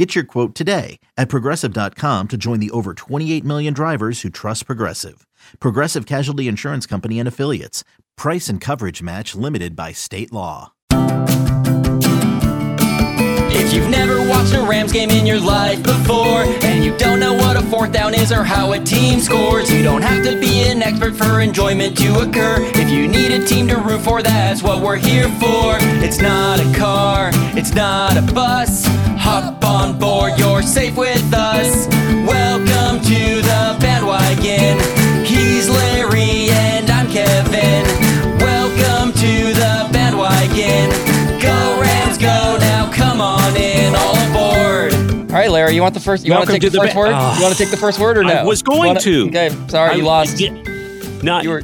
Get 0.00 0.14
your 0.14 0.24
quote 0.24 0.54
today 0.54 0.98
at 1.18 1.28
progressive.com 1.28 2.28
to 2.28 2.38
join 2.38 2.58
the 2.58 2.70
over 2.70 2.94
28 2.94 3.44
million 3.44 3.74
drivers 3.74 4.22
who 4.22 4.30
trust 4.30 4.64
Progressive. 4.64 5.26
Progressive 5.58 6.06
Casualty 6.06 6.48
Insurance 6.48 6.86
Company 6.86 7.18
and 7.18 7.28
Affiliates. 7.28 7.84
Price 8.16 8.48
and 8.48 8.62
coverage 8.62 9.02
match 9.02 9.34
limited 9.34 9.76
by 9.76 9.92
state 9.92 10.32
law. 10.32 10.72
If 13.52 13.74
you've 13.74 13.90
never 13.90 14.26
watched 14.26 14.54
a 14.54 14.62
Rams 14.62 14.90
game 14.90 15.10
in 15.10 15.26
your 15.26 15.38
life 15.38 15.82
before, 15.82 16.44
and 16.64 16.82
you 16.82 16.96
don't 16.96 17.20
know 17.20 17.34
what 17.34 17.58
a 17.58 17.62
fourth 17.66 17.92
down 17.92 18.14
is 18.14 18.32
or 18.32 18.42
how 18.42 18.72
a 18.72 18.78
team 18.78 19.20
scores, 19.20 19.70
you 19.70 19.82
don't 19.82 20.00
have 20.00 20.24
to 20.24 20.40
be 20.40 20.62
an 20.62 20.82
expert 20.82 21.14
for 21.14 21.40
enjoyment 21.40 21.98
to 21.98 22.20
occur. 22.20 22.56
If 22.74 22.88
you 22.88 23.06
need 23.06 23.32
a 23.32 23.44
team 23.44 23.68
to 23.68 23.76
root 23.76 24.00
for, 24.00 24.22
that's 24.22 24.62
what 24.62 24.82
we're 24.82 24.96
here 24.96 25.28
for. 25.38 25.76
It's 26.02 26.22
not 26.22 26.58
a 26.58 26.72
car, 26.74 27.32
it's 27.54 27.74
not 27.74 28.16
a 28.16 28.22
bus. 28.32 28.86
Safe 30.70 30.96
with 30.96 31.34
us. 31.34 31.88
Welcome 32.24 33.02
to 33.02 33.42
the 33.42 33.76
bandwagon. 33.80 34.78
He's 35.24 35.68
Larry 35.68 36.48
and 36.50 36.88
I'm 36.88 37.10
Kevin. 37.10 37.84
Welcome 38.38 39.12
to 39.14 39.52
the 39.52 39.88
bandwagon. 39.92 40.90
Go 41.40 41.80
Rams, 41.80 42.18
go 42.18 42.56
now! 42.60 42.88
Come 42.92 43.20
on 43.20 43.56
in, 43.56 43.96
all 43.96 44.16
aboard. 44.30 44.94
All 45.32 45.36
right, 45.36 45.50
Larry, 45.50 45.74
you 45.74 45.82
want 45.82 45.94
the 45.94 46.00
first? 46.00 46.24
You 46.24 46.32
want 46.32 46.46
to 46.46 46.52
take 46.52 46.62
the 46.62 46.70
the 46.70 46.78
first 46.78 46.94
ba- 46.94 46.98
word? 47.00 47.10
Ah. 47.14 47.36
you 47.36 47.42
want 47.42 47.56
to 47.56 47.60
take 47.60 47.72
the 47.72 47.76
first 47.76 47.98
word 47.98 48.16
or 48.16 48.22
no? 48.22 48.30
I 48.32 48.44
was 48.44 48.62
going 48.62 48.86
wanna- 48.86 49.00
to. 49.00 49.26
Okay, 49.26 49.50
sorry, 49.66 49.96
you 49.96 50.04
lost. 50.04 50.38
yeah, 50.38 50.50
Not 51.22 51.42
You 51.42 51.50
were 51.50 51.62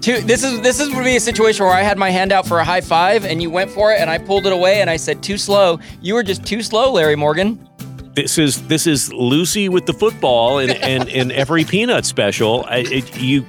two. 0.00 0.20
This 0.20 0.44
is 0.44 0.60
this 0.60 0.78
is 0.78 0.94
would 0.94 1.04
be 1.04 1.16
a 1.16 1.20
situation 1.20 1.64
where 1.64 1.74
I 1.74 1.82
had 1.82 1.98
my 1.98 2.10
hand 2.10 2.30
out 2.30 2.46
for 2.46 2.60
a 2.60 2.64
high 2.64 2.80
five 2.80 3.24
and 3.24 3.42
you 3.42 3.50
went 3.50 3.72
for 3.72 3.92
it 3.92 4.00
and 4.00 4.08
I 4.08 4.18
pulled 4.18 4.46
it 4.46 4.52
away 4.52 4.80
and 4.82 4.88
I 4.88 4.98
said 4.98 5.20
too 5.20 5.36
slow. 5.36 5.80
You 6.00 6.14
were 6.14 6.22
just 6.22 6.44
too 6.44 6.62
slow, 6.62 6.92
Larry 6.92 7.16
Morgan. 7.16 7.66
This 8.14 8.38
is 8.38 8.66
this 8.68 8.86
is 8.86 9.12
Lucy 9.12 9.68
with 9.68 9.86
the 9.86 9.92
football 9.92 10.58
and 10.58 10.70
and, 10.82 11.08
and 11.08 11.32
every 11.32 11.64
peanut 11.64 12.04
special. 12.04 12.64
I, 12.68 12.78
it, 12.78 13.20
you. 13.20 13.46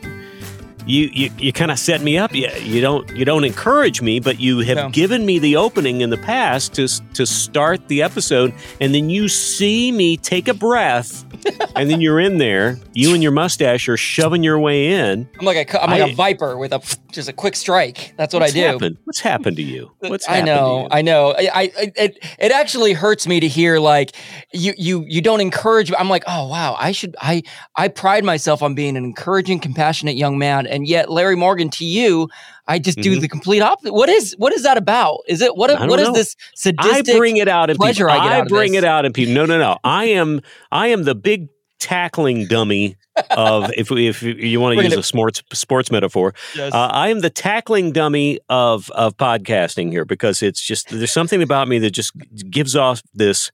You 0.87 1.11
you, 1.13 1.29
you 1.37 1.53
kind 1.53 1.69
of 1.69 1.77
set 1.77 2.01
me 2.01 2.17
up. 2.17 2.33
You, 2.33 2.49
you 2.59 2.81
don't 2.81 3.07
you 3.15 3.23
don't 3.23 3.43
encourage 3.43 4.01
me, 4.01 4.19
but 4.19 4.39
you 4.39 4.59
have 4.61 4.77
No. 4.77 4.89
given 4.89 5.27
me 5.27 5.37
the 5.37 5.55
opening 5.55 6.01
in 6.01 6.09
the 6.09 6.17
past 6.17 6.73
to 6.73 6.87
to 7.13 7.27
start 7.27 7.87
the 7.87 8.01
episode, 8.01 8.51
and 8.81 8.93
then 8.93 9.07
you 9.11 9.27
see 9.27 9.91
me 9.91 10.17
take 10.17 10.47
a 10.47 10.55
breath, 10.55 11.23
and 11.75 11.87
then 11.87 12.01
you're 12.01 12.19
in 12.19 12.39
there. 12.39 12.79
You 12.93 13.13
and 13.13 13.21
your 13.21 13.31
mustache 13.31 13.87
are 13.89 13.95
shoving 13.95 14.41
your 14.41 14.57
way 14.57 14.87
in. 14.87 15.29
I'm 15.39 15.45
like 15.45 15.71
a 15.71 15.83
I'm 15.83 15.91
like 15.91 16.01
I- 16.01 16.09
a 16.09 16.15
viper 16.15 16.57
with 16.57 16.73
a 16.73 16.79
just 17.11 17.29
a 17.29 17.33
quick 17.33 17.55
strike. 17.55 18.13
That's 18.17 18.33
what 18.33 18.41
What's 18.41 18.53
I 18.53 18.55
do. 18.59 18.65
happened? 18.65 18.97
What's 19.03 19.19
happened 19.19 19.57
to 19.57 19.63
you? 19.63 19.91
What's 19.99 20.27
I 20.29 20.41
know? 20.41 20.87
I 20.91 21.01
know. 21.01 21.33
I, 21.37 21.49
I, 21.53 21.71
it, 21.95 22.17
it 22.39 22.51
actually 22.51 22.93
hurts 22.93 23.27
me 23.27 23.39
to 23.39 23.47
hear 23.47 23.79
like 23.79 24.11
you, 24.53 24.73
you, 24.77 25.05
you 25.07 25.21
don't 25.21 25.41
encourage. 25.41 25.91
I'm 25.97 26.09
like, 26.09 26.23
oh 26.27 26.47
wow, 26.47 26.75
I 26.79 26.91
should. 26.91 27.15
I, 27.21 27.43
I 27.75 27.87
pride 27.87 28.23
myself 28.23 28.61
on 28.63 28.75
being 28.75 28.97
an 28.97 29.03
encouraging, 29.03 29.59
compassionate 29.59 30.15
young 30.15 30.37
man, 30.37 30.65
and 30.67 30.87
yet 30.87 31.09
Larry 31.11 31.35
Morgan, 31.35 31.69
to 31.71 31.85
you, 31.85 32.29
I 32.67 32.79
just 32.79 32.99
do 32.99 33.17
Mhm. 33.17 33.21
the 33.21 33.27
complete 33.27 33.61
opposite. 33.61 33.93
What 33.93 34.07
is, 34.09 34.33
what 34.37 34.53
is 34.53 34.63
that 34.63 34.77
about? 34.77 35.19
Is 35.27 35.41
it 35.41 35.55
what? 35.55 35.69
I 35.71 35.85
What 35.87 35.99
is 35.99 36.07
know. 36.07 36.13
this 36.13 36.35
I 36.77 37.01
bring 37.01 37.37
it 37.37 37.47
out 37.47 37.69
in 37.69 37.77
pleasure 37.77 38.05
people. 38.07 38.21
I 38.21 38.23
get 38.23 38.33
out 38.33 38.41
of 38.43 38.47
bring 38.47 38.75
it 38.75 38.83
out 38.83 39.05
in 39.05 39.13
people. 39.13 39.33
No, 39.33 39.45
no, 39.45 39.57
no. 39.57 39.77
I 39.83 40.05
am 40.05 40.41
I 40.71 40.87
am 40.87 41.03
the 41.03 41.15
big 41.15 41.47
tackling 41.81 42.47
dummy 42.47 42.95
of 43.31 43.69
if 43.75 43.89
we, 43.91 44.07
if 44.07 44.21
you 44.23 44.61
want 44.61 44.77
to 44.77 44.83
use 44.85 44.93
a 44.95 45.03
sports 45.03 45.43
sports 45.51 45.91
metaphor. 45.91 46.33
Yes. 46.55 46.73
Uh, 46.73 46.87
I 46.87 47.09
am 47.09 47.19
the 47.19 47.29
tackling 47.29 47.91
dummy 47.91 48.39
of 48.47 48.89
of 48.91 49.17
podcasting 49.17 49.91
here 49.91 50.05
because 50.05 50.41
it's 50.41 50.61
just 50.61 50.87
there's 50.89 51.11
something 51.11 51.41
about 51.41 51.67
me 51.67 51.79
that 51.79 51.91
just 51.91 52.13
gives 52.49 52.75
off 52.75 53.01
this. 53.13 53.51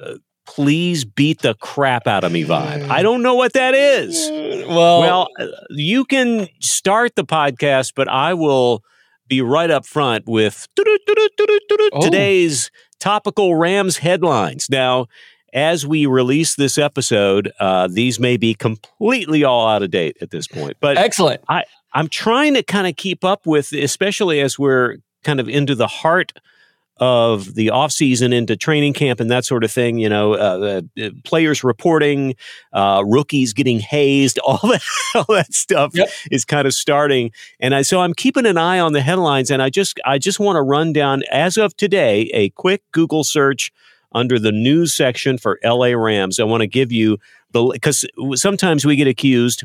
Uh, 0.00 0.14
Please 0.44 1.04
beat 1.04 1.40
the 1.42 1.54
crap 1.54 2.08
out 2.08 2.24
of 2.24 2.32
me 2.32 2.42
vibe. 2.44 2.88
I 2.90 3.02
don't 3.02 3.22
know 3.22 3.36
what 3.36 3.52
that 3.52 3.74
is. 3.74 4.28
well, 4.68 5.00
Well, 5.00 5.28
uh, 5.38 5.46
you 5.70 6.04
can 6.04 6.48
start 6.60 7.14
the 7.14 7.24
podcast, 7.24 7.92
but 7.94 8.08
I 8.08 8.34
will 8.34 8.82
be 9.28 9.40
right 9.40 9.70
up 9.70 9.86
front 9.86 10.26
with 10.26 10.66
Oh. 11.92 12.00
today's 12.02 12.72
topical 12.98 13.54
Rams 13.54 13.98
headlines. 13.98 14.66
Now, 14.68 15.06
as 15.52 15.86
we 15.86 16.06
release 16.06 16.54
this 16.54 16.78
episode, 16.78 17.52
uh, 17.60 17.88
these 17.90 18.18
may 18.18 18.36
be 18.36 18.54
completely 18.54 19.44
all 19.44 19.68
out 19.68 19.82
of 19.82 19.90
date 19.90 20.16
at 20.20 20.30
this 20.30 20.46
point, 20.46 20.76
but 20.80 20.96
excellent. 20.96 21.42
I, 21.48 21.64
I'm 21.92 22.08
trying 22.08 22.54
to 22.54 22.62
kind 22.62 22.86
of 22.86 22.96
keep 22.96 23.24
up 23.24 23.46
with, 23.46 23.72
especially 23.72 24.40
as 24.40 24.58
we're 24.58 24.96
kind 25.24 25.40
of 25.40 25.48
into 25.48 25.74
the 25.74 25.86
heart 25.86 26.32
of 26.98 27.54
the 27.54 27.70
off 27.70 27.90
season 27.90 28.32
into 28.32 28.56
training 28.56 28.92
camp 28.92 29.18
and 29.18 29.30
that 29.30 29.44
sort 29.44 29.64
of 29.64 29.72
thing. 29.72 29.98
You 29.98 30.08
know, 30.08 30.34
uh, 30.34 30.82
uh, 31.00 31.10
players 31.24 31.64
reporting, 31.64 32.34
uh, 32.72 33.02
rookies 33.04 33.52
getting 33.52 33.80
hazed, 33.80 34.38
all 34.44 34.58
that, 34.62 34.82
all 35.14 35.34
that 35.34 35.52
stuff 35.52 35.92
Yep. 35.94 36.08
is 36.30 36.44
kind 36.44 36.66
of 36.66 36.74
starting. 36.74 37.32
And 37.60 37.74
I, 37.74 37.82
so 37.82 38.00
I'm 38.00 38.14
keeping 38.14 38.46
an 38.46 38.56
eye 38.56 38.78
on 38.78 38.92
the 38.92 39.00
headlines, 39.00 39.50
and 39.50 39.60
I 39.60 39.68
just 39.68 40.00
I 40.04 40.18
just 40.18 40.38
want 40.38 40.56
to 40.56 40.62
run 40.62 40.92
down 40.92 41.22
as 41.30 41.56
of 41.56 41.76
today 41.76 42.30
a 42.32 42.50
quick 42.50 42.82
Google 42.92 43.24
search 43.24 43.72
under 44.14 44.38
the 44.38 44.52
news 44.52 44.94
section 44.94 45.38
for 45.38 45.58
LA 45.64 45.88
Rams. 45.88 46.38
I 46.40 46.44
want 46.44 46.62
to 46.62 46.66
give 46.66 46.92
you 46.92 47.18
the 47.52 47.64
because 47.72 48.06
sometimes 48.34 48.84
we 48.84 48.96
get 48.96 49.06
accused 49.08 49.64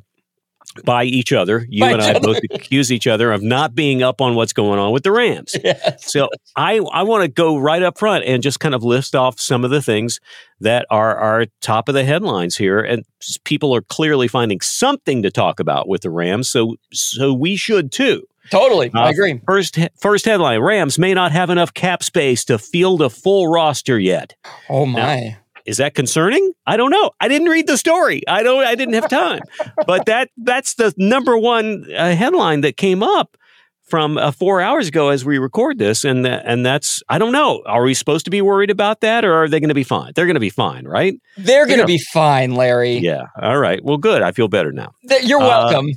by 0.84 1.04
each 1.06 1.34
other. 1.34 1.66
You 1.70 1.82
By 1.82 1.92
and 1.94 2.02
I 2.02 2.12
other. 2.12 2.20
both 2.20 2.40
accuse 2.52 2.92
each 2.92 3.08
other 3.08 3.32
of 3.32 3.42
not 3.42 3.74
being 3.74 4.04
up 4.04 4.22
on 4.22 4.36
what's 4.36 4.54
going 4.54 4.78
on 4.80 4.92
with 4.92 5.04
the 5.04 5.12
Rams. 5.12 5.56
Yes. 5.64 6.12
So 6.12 6.30
I 6.56 6.78
I 6.94 7.04
want 7.04 7.24
to 7.24 7.28
go 7.28 7.58
right 7.58 7.82
up 7.82 7.98
front 7.98 8.26
and 8.26 8.44
just 8.44 8.60
kind 8.60 8.76
of 8.76 8.84
list 8.84 9.16
off 9.16 9.40
some 9.40 9.64
of 9.66 9.72
the 9.72 9.82
things 9.82 10.20
that 10.60 10.86
are 10.90 11.16
are 11.18 11.46
top 11.62 11.90
of 11.90 11.96
the 11.96 12.04
headlines 12.04 12.56
here, 12.58 12.80
and 12.80 13.04
people 13.44 13.74
are 13.76 13.82
clearly 13.82 14.28
finding 14.28 14.62
something 14.62 15.24
to 15.24 15.32
talk 15.32 15.60
about 15.60 15.88
with 15.88 16.02
the 16.02 16.10
Rams. 16.10 16.50
So 16.50 16.76
so 16.92 17.34
we 17.34 17.56
should 17.56 17.92
too. 17.92 18.24
Totally, 18.52 18.92
I 18.94 19.08
Uh, 19.08 19.10
agree. 19.10 19.42
First 19.46 19.78
first 20.00 20.26
headline: 20.26 20.60
Rams 20.60 20.98
may 21.00 21.14
not 21.14 21.32
have 21.32 21.50
enough 21.50 21.74
cap 21.74 22.04
space 22.04 22.46
to 22.46 22.58
field 22.58 23.02
a 23.02 23.10
full 23.10 23.48
roster 23.48 24.00
yet. 24.00 24.36
Oh 24.70 24.86
my. 24.86 25.38
Is 25.66 25.78
that 25.78 25.96
concerning? 25.96 26.54
I 26.66 26.78
don't 26.78 26.92
know. 26.92 27.12
I 27.20 27.28
didn't 27.28 27.50
read 27.50 27.68
the 27.68 27.78
story. 27.78 28.22
I 28.28 28.42
don't. 28.42 28.64
I 28.64 28.76
didn't 28.76 28.94
have 28.94 29.10
time. 29.10 29.42
but 29.86 30.06
that 30.06 30.30
that's 30.38 30.76
the 30.76 30.94
number 30.98 31.38
one 31.38 31.86
uh, 31.94 32.16
headline 32.16 32.62
that 32.62 32.78
came 32.78 33.04
up 33.04 33.36
from 33.84 34.18
uh, 34.18 34.32
four 34.32 34.60
hours 34.62 34.88
ago 34.90 35.10
as 35.10 35.24
we 35.26 35.38
record 35.38 35.78
this, 35.78 36.04
and 36.06 36.24
tha- 36.26 36.42
and 36.46 36.66
that's 36.66 37.04
I 37.10 37.18
don't 37.18 37.34
know. 37.34 37.64
Are 37.66 37.84
we 37.84 37.94
supposed 37.94 38.24
to 38.26 38.32
be 38.32 38.42
worried 38.42 38.70
about 38.70 39.02
that, 39.02 39.26
or 39.26 39.34
are 39.34 39.50
they 39.50 39.60
going 39.60 39.68
to 39.70 39.76
be 39.76 39.84
fine? 39.84 40.14
They're 40.16 40.26
going 40.26 40.36
to 40.36 40.40
be 40.42 40.50
fine, 40.50 40.86
right? 40.88 41.16
They're 41.38 41.66
going 41.66 41.80
to 41.80 41.86
be 41.86 42.00
fine, 42.14 42.56
Larry. 42.56 42.98
Yeah. 43.00 43.24
All 43.42 43.58
right. 43.58 43.84
Well, 43.84 43.98
good. 43.98 44.22
I 44.22 44.32
feel 44.32 44.48
better 44.48 44.72
now. 44.72 44.92
Th- 45.10 45.24
You're 45.24 45.42
Uh, 45.42 45.48
welcome. 45.48 45.88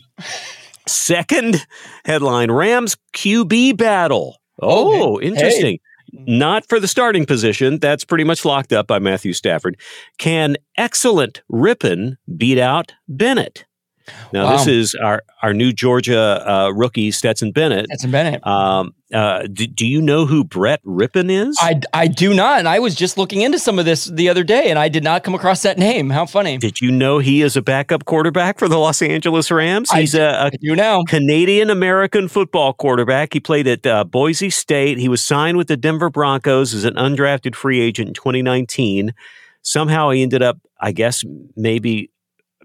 Second 0.87 1.67
headline: 2.05 2.51
Rams 2.51 2.97
QB 3.15 3.77
battle. 3.77 4.39
Oh, 4.63 5.21
interesting. 5.21 5.79
Not 6.13 6.69
for 6.69 6.81
the 6.81 6.89
starting 6.89 7.25
position. 7.25 7.79
That's 7.79 8.05
pretty 8.05 8.25
much 8.25 8.45
locked 8.45 8.73
up 8.73 8.87
by 8.87 8.99
Matthew 8.99 9.33
Stafford. 9.33 9.79
Can 10.19 10.57
excellent 10.77 11.43
Rypien 11.51 12.17
beat 12.37 12.59
out 12.59 12.93
Bennett? 13.09 13.65
Now, 14.33 14.57
this 14.57 14.67
is 14.67 14.95
our, 14.95 15.23
our 15.43 15.53
new 15.53 15.73
Georgia 15.73 16.49
uh, 16.49 16.71
rookie, 16.71 17.11
Stetson 17.11 17.53
Bennett. 17.53 17.87
That's 17.89 18.07
Bennett. 18.07 18.47
Um, 18.47 18.95
uh, 19.13 19.47
do, 19.53 19.67
do 19.67 19.87
you 19.87 20.01
know 20.01 20.25
who 20.25 20.45
Brett 20.45 20.83
Rypien 20.85 21.31
is? 21.31 21.59
I, 21.61 21.81
I 21.93 22.07
do 22.07 22.33
not. 22.33 22.61
And 22.61 22.69
I 22.69 22.79
was 22.79 22.95
just 22.95 23.19
looking 23.19 23.41
into 23.41 23.59
some 23.59 23.79
of 23.79 23.85
this 23.85 24.05
the 24.05 24.29
other 24.29 24.45
day 24.45 24.71
and 24.71 24.79
I 24.79 24.89
did 24.89 25.03
not 25.03 25.25
come 25.25 25.35
across 25.35 25.63
that 25.63 25.79
name. 25.79 26.11
How 26.11 26.27
funny. 26.27 26.59
Did 26.59 26.81
you 26.81 26.93
know 26.93 27.19
he 27.19 27.43
is 27.43 27.57
a 27.57 27.63
backup 27.63 28.05
quarterback 28.05 28.59
for 28.59 28.69
the 28.69 28.79
Los 28.79 29.03
Angeles 29.03 29.51
Rams? 29.51 29.91
He's 29.91 30.15
a, 30.15 30.23
a 30.23 30.45
I 30.47 30.51
do 30.61 30.77
now. 30.77 31.03
Canadian 31.03 31.71
American 31.71 32.29
football 32.29 32.73
quarterback. 32.73 33.33
He 33.33 33.41
played 33.41 33.67
at 33.67 33.85
uh, 33.85 34.05
Boise 34.05 34.51
State. 34.51 34.99
He 34.99 35.09
was 35.09 35.23
signed 35.23 35.57
with 35.57 35.67
the 35.67 35.77
Denver 35.77 36.11
Broncos 36.11 36.73
as 36.73 36.85
an 36.85 36.95
undrafted 36.95 37.55
free 37.57 37.81
agent 37.81 38.09
in 38.09 38.15
2019. 38.15 39.13
Somehow 39.63 40.11
he 40.11 40.23
ended 40.23 40.43
up, 40.43 40.59
I 40.81 40.93
guess, 40.93 41.25
maybe. 41.57 42.11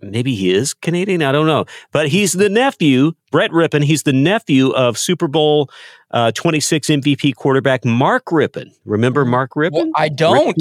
Maybe 0.02 0.36
he 0.36 0.54
is 0.54 0.74
Canadian. 0.74 1.22
I 1.24 1.32
don't 1.32 1.48
know, 1.48 1.66
but 1.92 2.10
he's 2.10 2.34
the 2.34 2.50
nephew, 2.50 3.14
Brett 3.32 3.52
Rypien. 3.52 3.84
He's 3.84 4.04
the 4.04 4.14
nephew 4.14 4.72
of 4.72 4.98
Super 4.98 5.28
Bowl 5.28 5.70
uh, 6.12 6.32
26 6.32 6.88
MVP 6.88 7.36
quarterback 7.36 7.86
Mark 7.86 8.26
Rypien. 8.26 8.72
Remember 8.86 9.26
Mark 9.26 9.52
Rypien? 9.56 9.72
Well, 9.72 9.92
I 9.96 10.10
don't. 10.10 10.56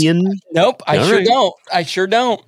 Nope. 0.53 0.83
I 0.87 0.99
All 0.99 1.05
sure 1.07 1.17
right. 1.19 1.27
don't. 1.27 1.55
I 1.73 1.83
sure 1.83 2.07
don't. 2.07 2.41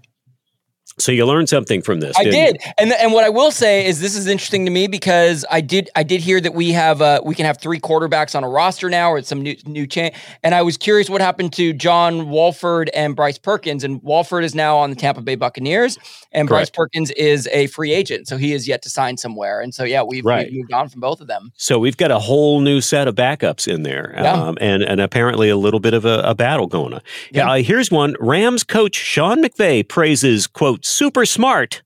So 0.98 1.12
you 1.12 1.26
learned 1.26 1.48
something 1.50 1.82
from 1.82 2.00
this. 2.00 2.16
I 2.18 2.24
did, 2.24 2.54
you? 2.64 2.70
and 2.78 2.90
and 2.94 3.12
what 3.12 3.22
I 3.24 3.28
will 3.28 3.50
say 3.50 3.84
is 3.86 4.00
this 4.00 4.16
is 4.16 4.26
interesting 4.26 4.64
to 4.64 4.70
me 4.70 4.86
because 4.86 5.44
I 5.50 5.60
did 5.60 5.90
I 5.94 6.02
did 6.02 6.22
hear 6.22 6.40
that 6.40 6.54
we 6.54 6.72
have 6.72 7.02
uh, 7.02 7.20
we 7.22 7.34
can 7.34 7.44
have 7.44 7.58
three 7.58 7.78
quarterbacks 7.78 8.34
on 8.34 8.42
a 8.44 8.48
roster 8.48 8.88
now, 8.88 9.12
or 9.12 9.20
some 9.20 9.42
new 9.42 9.56
new 9.66 9.86
change. 9.86 10.14
And 10.42 10.54
I 10.54 10.62
was 10.62 10.78
curious 10.78 11.10
what 11.10 11.20
happened 11.20 11.52
to 11.54 11.74
John 11.74 12.30
Wolford 12.30 12.88
and 12.94 13.14
Bryce 13.14 13.36
Perkins. 13.36 13.84
And 13.84 14.02
Wolford 14.02 14.42
is 14.42 14.54
now 14.54 14.78
on 14.78 14.88
the 14.88 14.96
Tampa 14.96 15.20
Bay 15.20 15.34
Buccaneers, 15.34 15.98
and 16.32 16.48
Bryce 16.48 16.70
Perkins 16.70 17.10
is 17.10 17.46
a 17.52 17.66
free 17.66 17.92
agent, 17.92 18.26
so 18.26 18.38
he 18.38 18.54
is 18.54 18.66
yet 18.66 18.80
to 18.82 18.88
sign 18.88 19.18
somewhere. 19.18 19.60
And 19.60 19.74
so 19.74 19.84
yeah, 19.84 20.02
we've, 20.02 20.24
Right. 20.24 20.46
we've 20.50 20.60
moved 20.60 20.72
on 20.72 20.88
from 20.88 21.00
both 21.00 21.20
of 21.20 21.26
them. 21.26 21.52
So 21.56 21.78
we've 21.78 21.96
got 21.98 22.10
a 22.10 22.18
whole 22.18 22.60
new 22.60 22.80
set 22.80 23.06
of 23.06 23.14
backups 23.14 23.68
in 23.68 23.82
there, 23.82 24.14
Yeah. 24.16 24.32
um, 24.32 24.56
and 24.62 24.82
and 24.82 25.02
apparently 25.02 25.50
a 25.50 25.56
little 25.58 25.80
bit 25.80 25.92
of 25.92 26.06
a, 26.06 26.20
a 26.20 26.34
battle 26.34 26.66
going 26.68 26.94
on. 26.94 27.02
Yeah. 27.32 27.50
Uh, 27.50 27.56
here's 27.56 27.90
one: 27.90 28.16
Rams 28.18 28.64
coach 28.64 28.96
Sean 28.96 29.42
McVay 29.44 29.86
praises 29.86 30.46
quote 30.46 30.85
super 30.86 31.26
smart 31.26 31.82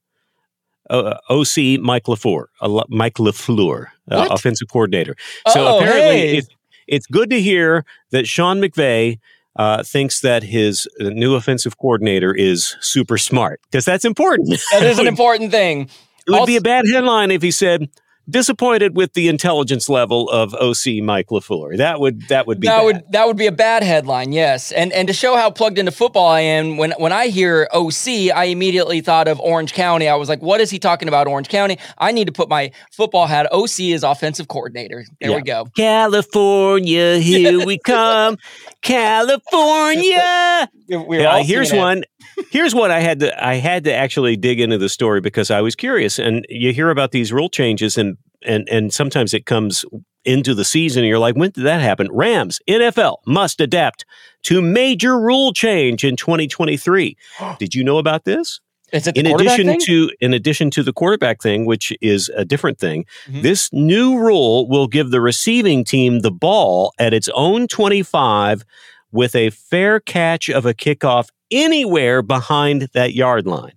uh, 0.88 1.16
OC 1.28 1.78
Mike 1.80 2.04
LaFleur, 2.04 2.46
uh, 2.60 2.82
Mike 2.88 3.14
LaFleur, 3.14 3.86
uh, 4.10 4.28
offensive 4.30 4.68
coordinator. 4.72 5.14
So 5.48 5.66
Oh, 5.66 5.78
apparently, 5.78 6.16
hey. 6.16 6.36
it's 6.38 6.48
it's 6.88 7.06
good 7.06 7.30
to 7.30 7.40
hear 7.40 7.84
that 8.10 8.26
Sean 8.26 8.60
McVay. 8.60 9.18
Uh, 9.56 9.82
thinks 9.82 10.20
that 10.20 10.44
his 10.44 10.86
uh, 11.00 11.08
new 11.10 11.34
offensive 11.34 11.76
coordinator 11.76 12.32
is 12.32 12.76
super 12.80 13.18
smart 13.18 13.60
because 13.64 13.84
that's 13.84 14.04
important. 14.04 14.48
That 14.70 14.84
is 14.84 14.96
it 14.98 15.02
an 15.02 15.08
important 15.14 15.50
thing. 15.50 15.90
it 16.26 16.30
would 16.30 16.46
be 16.46 16.56
a 16.56 16.60
bad 16.60 16.84
headline 16.88 17.32
if 17.32 17.42
he 17.42 17.50
said 17.50 17.88
disappointed 18.30 18.96
with 18.96 19.12
the 19.14 19.28
intelligence 19.28 19.88
level 19.88 20.28
of 20.30 20.54
OC 20.54 21.02
Mike 21.02 21.26
LaFleur. 21.28 21.76
That 21.76 22.00
would 22.00 22.28
that 22.28 22.46
would 22.46 22.60
be 22.60 22.66
that 22.68 22.78
bad. 22.78 22.84
would 22.84 23.02
that 23.12 23.26
would 23.26 23.36
be 23.36 23.46
a 23.46 23.52
bad 23.52 23.82
headline, 23.82 24.32
yes. 24.32 24.72
And 24.72 24.92
and 24.92 25.08
to 25.08 25.14
show 25.14 25.36
how 25.36 25.50
plugged 25.50 25.78
into 25.78 25.92
football 25.92 26.28
I 26.28 26.40
am, 26.40 26.76
when 26.76 26.92
when 26.98 27.12
I 27.12 27.28
hear 27.28 27.68
OC, 27.72 28.30
I 28.34 28.44
immediately 28.44 29.00
thought 29.00 29.28
of 29.28 29.40
Orange 29.40 29.72
County. 29.72 30.08
I 30.08 30.14
was 30.16 30.28
like, 30.28 30.40
what 30.42 30.60
is 30.60 30.70
he 30.70 30.78
talking 30.78 31.08
about, 31.08 31.26
Orange 31.26 31.48
County? 31.48 31.78
I 31.98 32.12
need 32.12 32.26
to 32.26 32.32
put 32.32 32.48
my 32.48 32.70
football 32.92 33.26
hat. 33.26 33.48
OC 33.52 33.80
is 33.80 34.02
offensive 34.04 34.48
coordinator. 34.48 35.04
There 35.20 35.30
Yeah. 35.30 35.36
we 35.36 35.42
go. 35.42 35.66
California, 35.76 37.18
here 37.18 37.64
we 37.64 37.78
come. 37.84 38.36
California. 38.82 40.68
We're 40.88 41.20
Yeah, 41.20 41.42
here's 41.42 41.72
one. 41.72 42.04
Here's 42.50 42.74
what 42.74 42.90
I 42.90 43.00
had 43.00 43.20
to 43.20 43.44
I 43.46 43.54
had 43.54 43.84
to 43.84 43.92
actually 43.94 44.36
dig 44.36 44.60
into 44.60 44.78
the 44.78 44.88
story 44.88 45.20
because 45.20 45.50
I 45.50 45.60
was 45.60 45.74
curious. 45.74 46.18
And 46.18 46.44
you 46.48 46.72
hear 46.72 46.90
about 46.90 47.12
these 47.12 47.32
rule 47.32 47.48
changes 47.48 47.96
and 47.98 48.16
and 48.42 48.68
and 48.70 48.92
sometimes 48.92 49.34
it 49.34 49.46
comes 49.46 49.84
into 50.24 50.54
the 50.54 50.64
season 50.64 51.02
and 51.02 51.08
you're 51.08 51.18
like, 51.18 51.34
when 51.36 51.50
did 51.50 51.64
that 51.64 51.80
happen? 51.80 52.08
Rams, 52.12 52.60
NFL 52.68 53.16
must 53.26 53.60
adapt 53.60 54.04
to 54.42 54.60
major 54.60 55.18
rule 55.18 55.52
change 55.52 56.04
in 56.04 56.14
2023. 56.16 57.16
Did 57.58 57.74
you 57.74 57.82
know 57.82 57.96
about 57.98 58.24
this? 58.24 58.60
Is 58.92 59.06
it 59.06 59.14
the 59.14 59.20
in 59.20 59.26
addition 59.28 59.66
thing? 59.66 59.80
to 59.86 60.10
in 60.20 60.34
addition 60.34 60.70
to 60.72 60.82
the 60.82 60.92
quarterback 60.92 61.40
thing 61.40 61.64
which 61.64 61.92
is 62.02 62.28
a 62.36 62.44
different 62.44 62.78
thing 62.80 63.04
Mhm. 63.28 63.42
this 63.42 63.70
new 63.72 64.18
rule 64.18 64.68
will 64.68 64.88
give 64.88 65.10
the 65.10 65.20
receiving 65.20 65.84
team 65.84 66.20
the 66.20 66.30
ball 66.32 66.92
at 66.98 67.14
its 67.14 67.28
own 67.34 67.68
25 67.68 68.64
with 69.12 69.36
a 69.36 69.50
fair 69.50 70.00
catch 70.00 70.50
of 70.50 70.66
a 70.66 70.74
kickoff 70.74 71.28
anywhere 71.50 72.22
behind 72.22 72.88
that 72.92 73.14
yard 73.14 73.46
line 73.46 73.72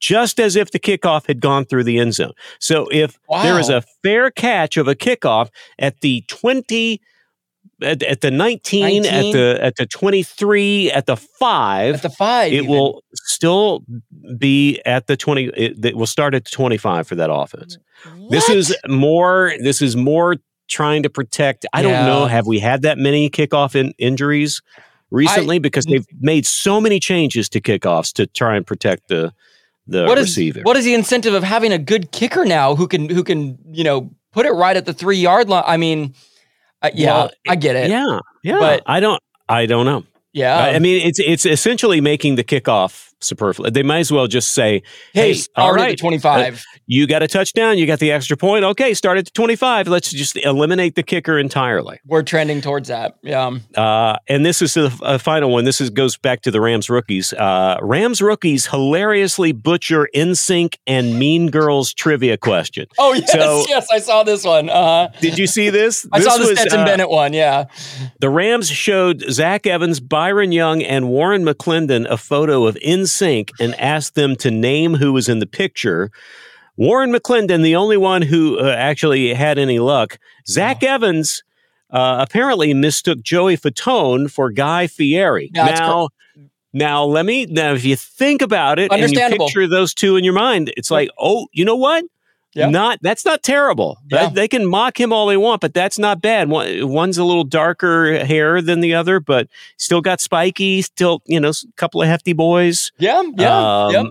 just 0.00 0.40
as 0.40 0.56
if 0.56 0.72
the 0.72 0.80
kickoff 0.80 1.26
had 1.26 1.40
gone 1.40 1.64
through 1.64 1.84
the 1.84 1.98
end 1.98 2.14
zone 2.14 2.32
so 2.58 2.88
if 2.90 3.18
there 3.42 3.58
is 3.58 3.68
a 3.68 3.82
fair 4.02 4.30
catch 4.30 4.76
of 4.76 4.88
a 4.88 4.94
kickoff 4.94 5.48
at 5.78 6.00
the 6.00 6.24
20 6.28 7.00
at, 7.82 8.02
at 8.02 8.20
the 8.20 8.30
19, 8.30 9.02
19? 9.02 9.04
at 9.06 9.32
the 9.32 9.58
at 9.62 9.76
the 9.76 9.86
23 9.86 10.90
at 10.90 11.06
the 11.06 11.16
5 11.16 11.94
at 11.94 12.02
the 12.02 12.10
five. 12.10 12.52
it 12.52 12.56
even. 12.56 12.70
will 12.70 13.02
still 13.14 13.84
be 14.38 14.80
at 14.84 15.06
the 15.06 15.16
20 15.16 15.44
it, 15.56 15.84
it 15.84 15.96
will 15.96 16.06
start 16.06 16.34
at 16.34 16.44
the 16.44 16.50
25 16.50 17.06
for 17.06 17.14
that 17.14 17.32
offense 17.32 17.78
this 18.30 18.48
is 18.48 18.76
more 18.88 19.52
this 19.60 19.82
is 19.82 19.96
more 19.96 20.36
trying 20.68 21.02
to 21.02 21.10
protect 21.10 21.66
i 21.72 21.82
don't 21.82 22.06
know 22.06 22.26
have 22.26 22.46
we 22.46 22.58
had 22.58 22.82
that 22.82 22.98
many 22.98 23.28
kickoff 23.28 23.74
in, 23.74 23.92
injuries 23.98 24.62
recently 25.12 25.58
because 25.60 25.84
they've 25.84 26.06
made 26.20 26.44
so 26.46 26.80
many 26.80 26.98
changes 26.98 27.48
to 27.50 27.60
kickoffs 27.60 28.12
to 28.14 28.26
try 28.26 28.56
and 28.56 28.66
protect 28.66 29.08
the 29.08 29.32
the 29.86 30.04
what 30.06 30.16
is 30.18 30.24
receiver 30.26 30.60
what 30.62 30.76
is 30.76 30.84
the 30.84 30.94
incentive 30.94 31.34
of 31.34 31.42
having 31.42 31.72
a 31.72 31.78
good 31.78 32.10
kicker 32.12 32.44
now 32.44 32.74
who 32.74 32.86
can 32.88 33.08
who 33.08 33.22
can 33.22 33.58
you 33.70 33.84
know 33.84 34.10
put 34.32 34.46
it 34.46 34.52
right 34.52 34.76
at 34.76 34.86
the 34.86 34.94
three 34.94 35.18
yard 35.18 35.48
line? 35.48 35.64
I 35.66 35.76
mean, 35.76 36.14
uh, 36.80 36.90
yeah, 36.94 37.12
Well, 37.14 37.30
I 37.48 37.56
get 37.56 37.76
it. 37.76 37.90
yeah 37.90 38.18
yeah 38.42 38.58
but- 38.58 38.82
i 38.86 38.98
don't 39.00 39.22
i 39.48 39.66
don't 39.66 39.84
know 39.86 40.04
Yeah, 40.32 40.56
I 40.56 40.76
I 40.76 40.78
mean, 40.78 41.06
it's 41.06 41.18
it's 41.20 41.44
essentially 41.44 42.00
making 42.00 42.36
the 42.36 42.44
kickoff 42.44 43.11
superfluous. 43.22 43.72
They 43.72 43.82
might 43.82 44.00
as 44.00 44.12
well 44.12 44.26
just 44.26 44.52
say, 44.52 44.82
hey, 45.12 45.32
"Hey, 45.34 45.40
all 45.56 45.72
start 45.74 45.80
at 45.80 45.90
the 45.90 45.96
twenty 45.96 46.18
five. 46.18 46.64
you 46.86 47.06
got 47.06 47.22
a 47.22 47.28
touchdown, 47.28 47.78
you 47.78 47.86
got 47.86 47.98
the 47.98 48.10
extra 48.12 48.36
point. 48.36 48.64
Okay, 48.64 48.94
start 48.94 49.18
at 49.18 49.24
the 49.26 49.30
25. 49.32 49.88
Let's 49.88 50.10
just 50.10 50.36
eliminate 50.36 50.94
the 50.94 51.02
kicker 51.02 51.38
entirely. 51.38 52.00
We're 52.06 52.22
trending 52.22 52.60
towards 52.60 52.88
that. 52.88 53.16
Yeah. 53.22 53.56
Uh, 53.76 54.16
and 54.28 54.44
this 54.44 54.60
is 54.62 54.74
the 54.74 54.92
uh, 55.02 55.18
final 55.18 55.50
one. 55.50 55.64
This 55.64 55.80
is 55.80 55.90
goes 55.90 56.16
back 56.18 56.42
to 56.42 56.50
the 56.50 56.60
Rams 56.60 56.90
rookies. 56.90 57.32
Uh, 57.32 57.78
Rams 57.80 58.20
rookies 58.20 58.66
hilariously 58.66 59.52
butcher 59.52 60.08
NSYNC 60.14 60.74
and 60.86 61.18
Mean 61.18 61.50
Girls 61.50 61.94
trivia 61.94 62.36
question. 62.36 62.86
Oh 62.98 63.14
yes, 63.14 63.32
So- 63.32 63.64
yes, 63.68 63.86
I 63.92 63.98
saw 63.98 64.22
this 64.22 64.44
one. 64.44 64.68
Uh, 64.68 65.08
Did 65.20 65.38
you 65.38 65.46
see 65.46 65.70
this? 65.70 66.06
I 66.12 66.18
This 66.18 66.26
saw 66.28 66.36
the 66.38 66.48
was, 66.48 66.58
Stetson 66.58 66.80
uh, 66.80 66.84
Bennett 66.84 67.10
one. 67.10 67.32
Yeah. 67.32 67.64
The 68.20 68.28
Rams 68.30 68.68
showed 68.68 69.22
Zach 69.30 69.66
Evans, 69.66 70.00
Byron 70.00 70.52
Young, 70.52 70.82
and 70.82 71.08
Warren 71.08 71.44
McClendon 71.44 72.06
a 72.10 72.16
photo 72.16 72.66
of 72.66 72.76
NSYNC 73.12 73.50
and 73.60 73.78
asked 73.80 74.14
them 74.14 74.36
to 74.36 74.50
name 74.50 74.94
who 74.94 75.12
was 75.12 75.28
in 75.28 75.38
the 75.38 75.46
picture. 75.46 76.10
Warren 76.76 77.12
McClendon, 77.12 77.62
the 77.62 77.76
only 77.76 77.96
one 77.96 78.22
who 78.22 78.58
uh, 78.58 78.74
actually 78.76 79.34
had 79.34 79.58
any 79.58 79.78
luck. 79.78 80.18
Zach 80.48 80.82
Evans 80.82 81.42
uh, 81.90 82.24
apparently 82.26 82.72
mistook 82.72 83.20
Joey 83.20 83.56
Fatone 83.56 84.30
for 84.30 84.50
Guy 84.50 84.86
Fieri. 84.86 85.50
That's 85.52 85.80
now, 85.80 86.08
now 86.72 87.04
let 87.04 87.26
me 87.26 87.46
now 87.46 87.74
if 87.74 87.84
you 87.84 87.96
think 87.96 88.40
about 88.40 88.78
it 88.78 88.90
and 88.90 89.02
you 89.12 89.18
picture 89.46 89.66
those 89.68 89.92
two 89.92 90.16
in 90.16 90.24
your 90.24 90.32
mind, 90.32 90.72
it's 90.76 90.90
like, 90.90 91.10
oh, 91.18 91.46
you 91.52 91.64
know 91.64 91.76
what? 91.76 92.04
Yeah. 92.54 92.68
Not 92.68 92.98
that's 93.02 93.24
not 93.24 93.42
terrible. 93.42 93.98
Yeah. 94.10 94.28
They- 94.28 94.34
They 94.42 94.48
can 94.48 94.66
mock 94.66 95.00
him 95.00 95.12
all 95.12 95.26
they 95.26 95.36
want, 95.36 95.60
but 95.60 95.72
that's 95.74 95.98
not 95.98 96.20
bad. 96.20 96.48
One, 96.50 96.88
one's 96.88 97.16
a 97.18 97.24
little 97.24 97.44
darker 97.44 98.24
hair 98.24 98.60
than 98.60 98.80
the 98.80 98.94
other, 98.94 99.20
but 99.20 99.48
still 99.78 100.00
got 100.00 100.20
spiky. 100.20 100.82
Still, 100.82 101.20
you 101.26 101.40
know, 101.40 101.48
a 101.50 101.72
couple 101.76 102.02
of 102.02 102.08
hefty 102.08 102.32
boys. 102.34 102.92
Yeah. 102.98 103.22
Yeah. 103.36 103.84
Um, 103.86 103.92
yep. 103.92 104.06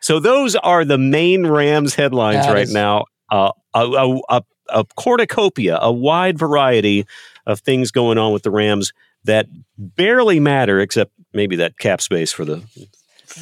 So 0.00 0.18
those 0.20 0.56
are 0.56 0.84
the 0.84 0.98
main 0.98 1.46
Rams 1.46 1.94
headlines 1.94 2.46
That 2.46 2.52
right 2.54 2.62
is- 2.64 2.72
now. 2.74 3.04
Uh, 3.30 3.52
a, 3.74 3.80
a, 3.80 4.20
a, 4.30 4.42
a 4.70 4.84
cornucopia, 4.96 5.78
a 5.80 5.92
wide 5.92 6.38
variety 6.38 7.04
of 7.46 7.60
things 7.60 7.90
going 7.90 8.16
on 8.18 8.32
with 8.32 8.42
the 8.42 8.50
Rams 8.50 8.92
that 9.24 9.46
barely 9.76 10.40
matter, 10.40 10.80
except 10.80 11.12
maybe 11.34 11.56
that 11.56 11.78
cap 11.78 12.00
space 12.00 12.32
for 12.32 12.44
the. 12.44 12.62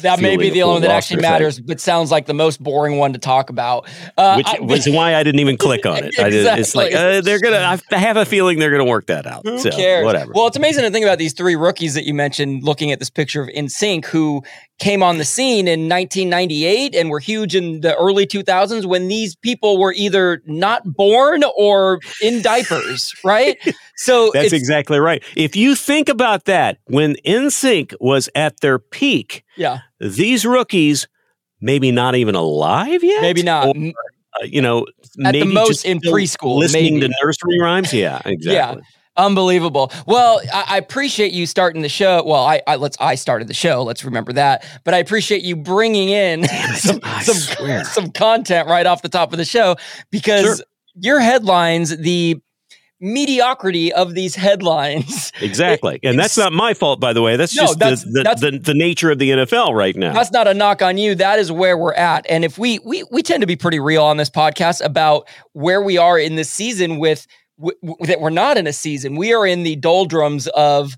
That 0.01 0.21
may 0.21 0.37
be 0.37 0.49
the 0.49 0.63
only 0.63 0.73
one 0.73 0.81
that 0.83 0.91
actually 0.91 1.21
matters, 1.21 1.59
but 1.59 1.79
sounds 1.79 2.11
like 2.11 2.25
the 2.25 2.33
most 2.33 2.61
boring 2.61 2.97
one 2.97 3.13
to 3.13 3.19
talk 3.19 3.49
about. 3.49 3.87
Uh, 4.17 4.35
Which 4.35 4.47
I- 4.47 4.59
was 4.61 4.87
why 4.87 5.15
I 5.15 5.23
didn't 5.23 5.39
even 5.39 5.57
click 5.57 5.85
on 5.85 5.97
it. 6.03 6.19
I 6.19 6.29
did, 6.29 6.45
it's 6.59 6.75
like 6.75 6.87
Exactly. 6.87 7.17
uh, 7.17 7.21
they're 7.21 7.39
gonna. 7.39 7.79
I 7.91 7.97
have 7.97 8.17
a 8.17 8.25
feeling 8.25 8.59
they're 8.59 8.71
gonna 8.71 8.85
work 8.85 9.07
that 9.07 9.25
out. 9.25 9.45
Who 9.45 9.59
so, 9.59 9.71
cares? 9.71 10.05
Whatever. 10.05 10.31
Well, 10.33 10.47
it's 10.47 10.57
amazing 10.57 10.83
to 10.83 10.91
think 10.91 11.05
about 11.05 11.17
these 11.17 11.33
three 11.33 11.55
rookies 11.55 11.93
that 11.93 12.05
you 12.05 12.13
mentioned 12.13 12.63
looking 12.63 12.91
at 12.91 12.99
this 12.99 13.09
picture 13.09 13.41
of 13.41 13.49
NSYNC 13.49 14.05
who 14.05 14.43
came 14.79 15.01
on 15.01 15.17
the 15.17 15.25
scene 15.25 15.67
in 15.67 15.89
1998 15.89 16.95
and 16.95 17.09
were 17.09 17.19
huge 17.19 17.55
in 17.55 17.81
the 17.81 17.95
early 17.95 18.27
2000s 18.27 18.85
when 18.85 19.07
these 19.07 19.35
people 19.35 19.79
were 19.79 19.93
either 19.93 20.41
not 20.45 20.83
born 20.95 21.43
or 21.57 21.99
in 22.21 22.41
diapers, 22.41 23.13
right? 23.23 23.57
So 23.95 24.29
That's 24.33 24.53
exactly 24.53 24.99
right. 24.99 25.23
If 25.35 25.55
you 25.55 25.75
think 25.75 26.09
about 26.09 26.45
that, 26.45 26.77
when 26.85 27.15
NSYNC 27.25 27.95
was 27.99 28.29
at 28.35 28.59
their 28.61 28.77
peak, 28.77 29.43
yeah, 29.55 29.79
these 29.99 30.45
rookies 30.45 31.07
maybe 31.59 31.91
not 31.91 32.15
even 32.15 32.35
alive 32.35 33.03
yet. 33.03 33.21
maybe 33.21 33.41
not. 33.41 33.67
Or, 33.67 33.73
uh, 34.39 34.43
you 34.45 34.61
know, 34.61 34.85
At 35.25 35.31
the 35.33 35.45
most 35.45 35.67
just 35.67 35.85
in 35.85 35.99
preschool, 36.01 36.57
listening 36.59 36.99
maybe. 36.99 37.07
to 37.07 37.15
nursery 37.23 37.59
rhymes. 37.59 37.91
Yeah, 37.93 38.21
exactly. 38.25 38.83
Unbelievable. 39.17 39.91
Well, 40.05 40.39
I, 40.53 40.65
I 40.69 40.77
appreciate 40.77 41.31
you 41.33 41.45
starting 41.45 41.81
the 41.81 41.89
show. 41.89 42.23
Well, 42.25 42.43
I, 42.45 42.61
I 42.67 42.75
let's 42.75 42.97
I 42.99 43.15
started 43.15 43.47
the 43.47 43.53
show. 43.53 43.83
Let's 43.83 44.05
remember 44.05 44.31
that. 44.33 44.65
But 44.83 44.93
I 44.93 44.97
appreciate 44.99 45.41
you 45.41 45.55
bringing 45.55 46.09
in 46.09 46.43
some 46.75 46.99
some, 47.21 47.83
some 47.85 48.11
content 48.11 48.67
right 48.67 48.85
off 48.85 49.01
the 49.01 49.09
top 49.09 49.31
of 49.33 49.37
the 49.37 49.45
show 49.45 49.75
because 50.11 50.43
Sure. 50.57 50.65
your 50.95 51.19
headlines, 51.19 51.97
the 51.97 52.37
mediocrity 52.99 53.93
of 53.93 54.15
these 54.15 54.33
headlines, 54.35 55.31
Exactly. 55.41 55.99
And 56.03 56.17
that's 56.19 56.35
not 56.37 56.51
my 56.51 56.73
fault, 56.73 56.99
by 56.99 57.13
the 57.13 57.21
way. 57.21 57.35
That's 57.35 57.55
No, 57.55 57.63
just 57.63 57.79
that's- 57.79 58.03
the, 58.03 58.09
the, 58.11 58.23
that's- 58.23 58.41
the, 58.41 58.57
the 58.57 58.73
nature 58.73 59.11
of 59.11 59.19
the 59.19 59.29
NFL 59.31 59.73
right 59.75 59.95
now. 59.95 60.13
that's 60.13 60.31
not 60.31 60.47
a 60.47 60.53
knock 60.53 60.81
on 60.81 60.97
you. 60.97 61.13
That 61.15 61.37
is 61.39 61.51
where 61.51 61.77
we're 61.77 61.93
at. 61.93 62.25
And 62.29 62.43
if 62.43 62.57
we 62.57 62.79
we 62.79 63.03
we 63.11 63.21
tend 63.21 63.41
to 63.41 63.47
be 63.47 63.55
pretty 63.55 63.79
real 63.79 64.03
on 64.03 64.17
this 64.17 64.29
podcast 64.29 64.83
about 64.83 65.27
where 65.53 65.81
we 65.81 65.97
are 65.97 66.17
in 66.17 66.35
this 66.35 66.49
season 66.49 66.97
with 66.97 67.27
w- 67.59 67.77
w- 67.81 68.05
that 68.07 68.19
we're 68.21 68.29
not 68.29 68.57
in 68.57 68.67
a 68.67 68.73
season. 68.73 69.15
We 69.15 69.33
are 69.33 69.45
in 69.45 69.63
the 69.63 69.75
doldrums 69.75 70.47
of 70.47 70.95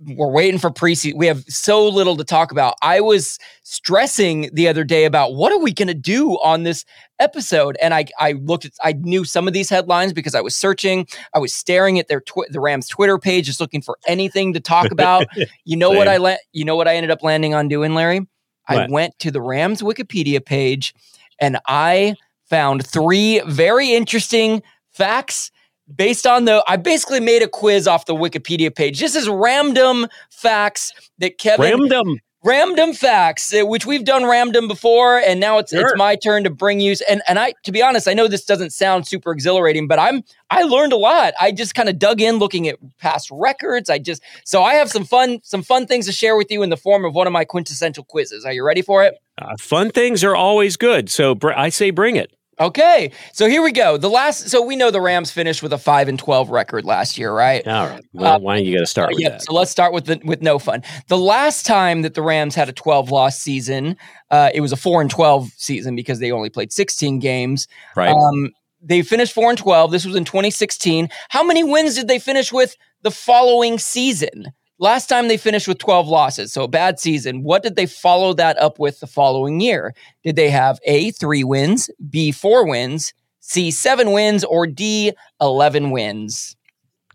we're 0.00 0.30
waiting 0.30 0.60
for 0.60 0.70
preseason. 0.70 1.16
We 1.16 1.26
have 1.26 1.42
so 1.48 1.88
little 1.88 2.16
to 2.18 2.24
talk 2.24 2.52
about. 2.52 2.74
I 2.82 3.00
was 3.00 3.36
stressing 3.64 4.48
the 4.52 4.68
other 4.68 4.84
day 4.84 5.04
about 5.06 5.34
what 5.34 5.50
are 5.50 5.58
we 5.58 5.72
going 5.72 5.88
to 5.88 5.94
do 5.94 6.34
on 6.38 6.62
this 6.62 6.84
episode, 7.18 7.76
and 7.82 7.92
I 7.92 8.04
I 8.20 8.32
looked 8.32 8.64
at 8.64 8.72
I 8.84 8.92
knew 8.92 9.24
some 9.24 9.48
of 9.48 9.54
these 9.54 9.68
headlines 9.68 10.12
because 10.12 10.36
I 10.36 10.40
was 10.40 10.54
searching. 10.54 11.08
I 11.34 11.40
was 11.40 11.52
staring 11.52 11.98
at 11.98 12.06
their 12.06 12.20
tw- 12.20 12.46
the 12.50 12.60
Rams 12.60 12.86
Twitter 12.86 13.18
page, 13.18 13.46
just 13.46 13.60
looking 13.60 13.82
for 13.82 13.98
anything 14.06 14.52
to 14.52 14.60
talk 14.60 14.92
about. 14.92 15.26
you 15.64 15.76
know 15.76 15.90
what 15.90 16.06
I 16.06 16.16
la- 16.18 16.36
you 16.52 16.64
know 16.64 16.76
what 16.76 16.86
I 16.86 16.94
ended 16.94 17.10
up 17.10 17.24
landing 17.24 17.54
on 17.54 17.66
doing, 17.66 17.94
Larry? 17.94 18.20
I 18.68 18.76
What? 18.76 18.90
went 18.90 19.18
to 19.20 19.32
the 19.32 19.40
Rams 19.42 19.82
Wikipedia 19.82 20.44
page, 20.44 20.94
and 21.40 21.58
I 21.66 22.14
found 22.48 22.86
three 22.86 23.40
very 23.48 23.92
interesting 23.94 24.62
facts 24.92 25.50
based 25.94 26.26
on 26.26 26.44
the 26.44 26.62
I 26.66 26.76
basically 26.76 27.20
made 27.20 27.42
a 27.42 27.48
quiz 27.48 27.86
off 27.86 28.06
the 28.06 28.14
Wikipedia 28.14 28.74
page. 28.74 29.00
This 29.00 29.14
is 29.14 29.28
random 29.28 30.06
facts 30.30 30.92
that 31.18 31.38
Kevin 31.38 31.78
Random. 31.80 32.18
random 32.44 32.92
facts, 32.92 33.52
uh, 33.52 33.66
which 33.66 33.84
we've 33.86 34.04
done 34.04 34.24
random 34.24 34.68
before, 34.68 35.18
and 35.18 35.40
now 35.40 35.58
it's 35.58 35.72
Sure. 35.72 35.80
it's 35.80 35.96
my 35.96 36.14
turn 36.16 36.44
to 36.44 36.50
bring 36.50 36.80
you. 36.80 36.94
And 37.08 37.22
and 37.26 37.38
I, 37.38 37.54
to 37.64 37.72
be 37.72 37.82
honest, 37.82 38.06
I 38.08 38.14
know 38.14 38.28
this 38.28 38.44
doesn't 38.44 38.70
sound 38.72 39.06
super 39.06 39.32
exhilarating, 39.32 39.88
but 39.88 39.98
I'm 39.98 40.22
I 40.50 40.62
learned 40.62 40.92
a 40.92 40.96
lot. 40.96 41.34
I 41.40 41.52
just 41.52 41.74
kind 41.74 41.88
of 41.88 41.98
dug 41.98 42.20
in, 42.20 42.36
looking 42.38 42.68
at 42.68 42.76
past 42.98 43.28
records. 43.32 43.90
I 43.90 43.98
just 43.98 44.22
so 44.44 44.62
I 44.62 44.74
have 44.74 44.90
some 44.90 45.04
fun 45.04 45.40
some 45.42 45.62
fun 45.62 45.86
things 45.86 46.06
to 46.06 46.12
share 46.12 46.36
with 46.36 46.50
you 46.50 46.62
in 46.62 46.70
the 46.70 46.76
form 46.76 47.04
of 47.04 47.14
one 47.14 47.26
of 47.26 47.32
my 47.32 47.44
quintessential 47.44 48.04
quizzes. 48.04 48.44
Are 48.44 48.52
you 48.52 48.64
ready 48.64 48.82
for 48.82 49.04
it? 49.04 49.14
Uh, 49.40 49.54
fun 49.58 49.90
things 49.90 50.22
are 50.24 50.34
always 50.36 50.76
good. 50.76 51.08
So 51.10 51.34
br- 51.34 51.52
I 51.52 51.68
say 51.70 51.90
bring 51.90 52.16
it. 52.16 52.32
Okay, 52.60 53.12
so 53.32 53.48
here 53.48 53.62
we 53.62 53.70
go. 53.70 53.96
The 53.96 54.10
last, 54.10 54.48
so 54.48 54.60
we 54.62 54.74
know 54.74 54.90
the 54.90 55.00
Rams 55.00 55.30
finished 55.30 55.62
with 55.62 55.72
a 55.72 55.78
five 55.78 56.08
and 56.08 56.18
twelve 56.18 56.50
record 56.50 56.84
last 56.84 57.16
year, 57.16 57.32
right? 57.32 57.66
All 57.66 57.86
right. 57.86 58.04
Well, 58.12 58.34
Uh, 58.34 58.38
why 58.40 58.56
don't 58.56 58.64
you 58.66 58.74
got 58.74 58.80
to 58.80 58.86
start 58.86 59.10
with 59.10 59.20
yeah, 59.20 59.28
that? 59.30 59.42
so 59.42 59.52
let's 59.54 59.70
start 59.70 59.92
with 59.92 60.06
the 60.06 60.20
with 60.24 60.42
no 60.42 60.58
fun. 60.58 60.82
The 61.06 61.18
last 61.18 61.66
time 61.66 62.02
that 62.02 62.14
the 62.14 62.22
Rams 62.22 62.54
had 62.56 62.68
a 62.68 62.72
12 62.72 63.10
loss 63.12 63.38
season, 63.38 63.96
uh, 64.30 64.50
it 64.52 64.60
was 64.60 64.72
a 64.72 64.76
4 64.76 65.00
and 65.00 65.10
12 65.10 65.50
season 65.56 65.94
because 65.94 66.18
they 66.18 66.32
only 66.32 66.50
played 66.50 66.72
16 66.72 67.20
games. 67.20 67.68
right. 67.94 68.10
Um, 68.10 68.50
they 68.82 69.02
finished 69.02 69.32
4 69.32 69.50
and 69.50 69.58
12. 69.58 69.90
This 69.90 70.04
was 70.04 70.14
in 70.16 70.24
2016. 70.24 71.08
How 71.30 71.42
many 71.42 71.64
wins 71.64 71.94
did 71.96 72.06
they 72.08 72.18
finish 72.20 72.52
with 72.52 72.76
the 73.02 73.10
following 73.10 73.78
season? 73.78 74.46
Last 74.80 75.08
time 75.08 75.26
they 75.28 75.36
finished 75.36 75.66
with 75.66 75.78
12 75.78 76.06
losses, 76.06 76.52
so 76.52 76.62
a 76.62 76.68
bad 76.68 77.00
season. 77.00 77.42
What 77.42 77.62
did 77.64 77.74
they 77.74 77.86
follow 77.86 78.32
that 78.34 78.56
up 78.58 78.78
with 78.78 79.00
the 79.00 79.08
following 79.08 79.60
year? 79.60 79.92
Did 80.22 80.36
they 80.36 80.50
have 80.50 80.78
A, 80.84 81.10
three 81.10 81.42
wins, 81.42 81.90
B, 82.08 82.30
four 82.30 82.64
wins, 82.68 83.12
C, 83.40 83.70
seven 83.72 84.12
wins, 84.12 84.44
or 84.44 84.66
D, 84.68 85.12
11 85.40 85.90
wins? 85.90 86.54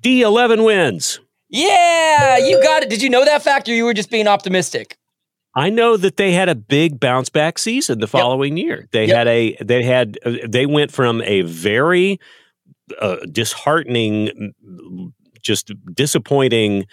D11 0.01 0.65
wins. 0.65 1.21
Yeah, 1.49 2.37
you 2.37 2.61
got 2.61 2.83
it. 2.83 2.89
Did 2.89 3.01
you 3.01 3.09
know 3.09 3.23
that 3.23 3.43
fact, 3.43 3.69
or 3.69 3.73
you 3.73 3.85
were 3.85 3.93
just 3.93 4.09
being 4.11 4.27
optimistic? 4.27 4.97
I 5.55 5.69
know 5.69 5.95
that 5.97 6.17
they 6.17 6.33
had 6.33 6.49
a 6.49 6.55
big 6.55 6.99
bounce 6.99 7.29
back 7.29 7.59
season 7.59 7.99
the 7.99 8.07
following 8.07 8.57
year. 8.57 8.87
They 8.91 9.05
Yep. 9.05 9.15
had 9.15 9.27
a 9.27 9.55
they 9.61 9.83
had 9.83 10.17
uh, 10.25 10.31
they 10.47 10.65
went 10.65 10.91
from 10.91 11.21
a 11.21 11.43
very 11.43 12.19
uh, 12.99 13.17
disheartening, 13.31 14.53
just 15.43 15.71
disappointing 15.93 16.85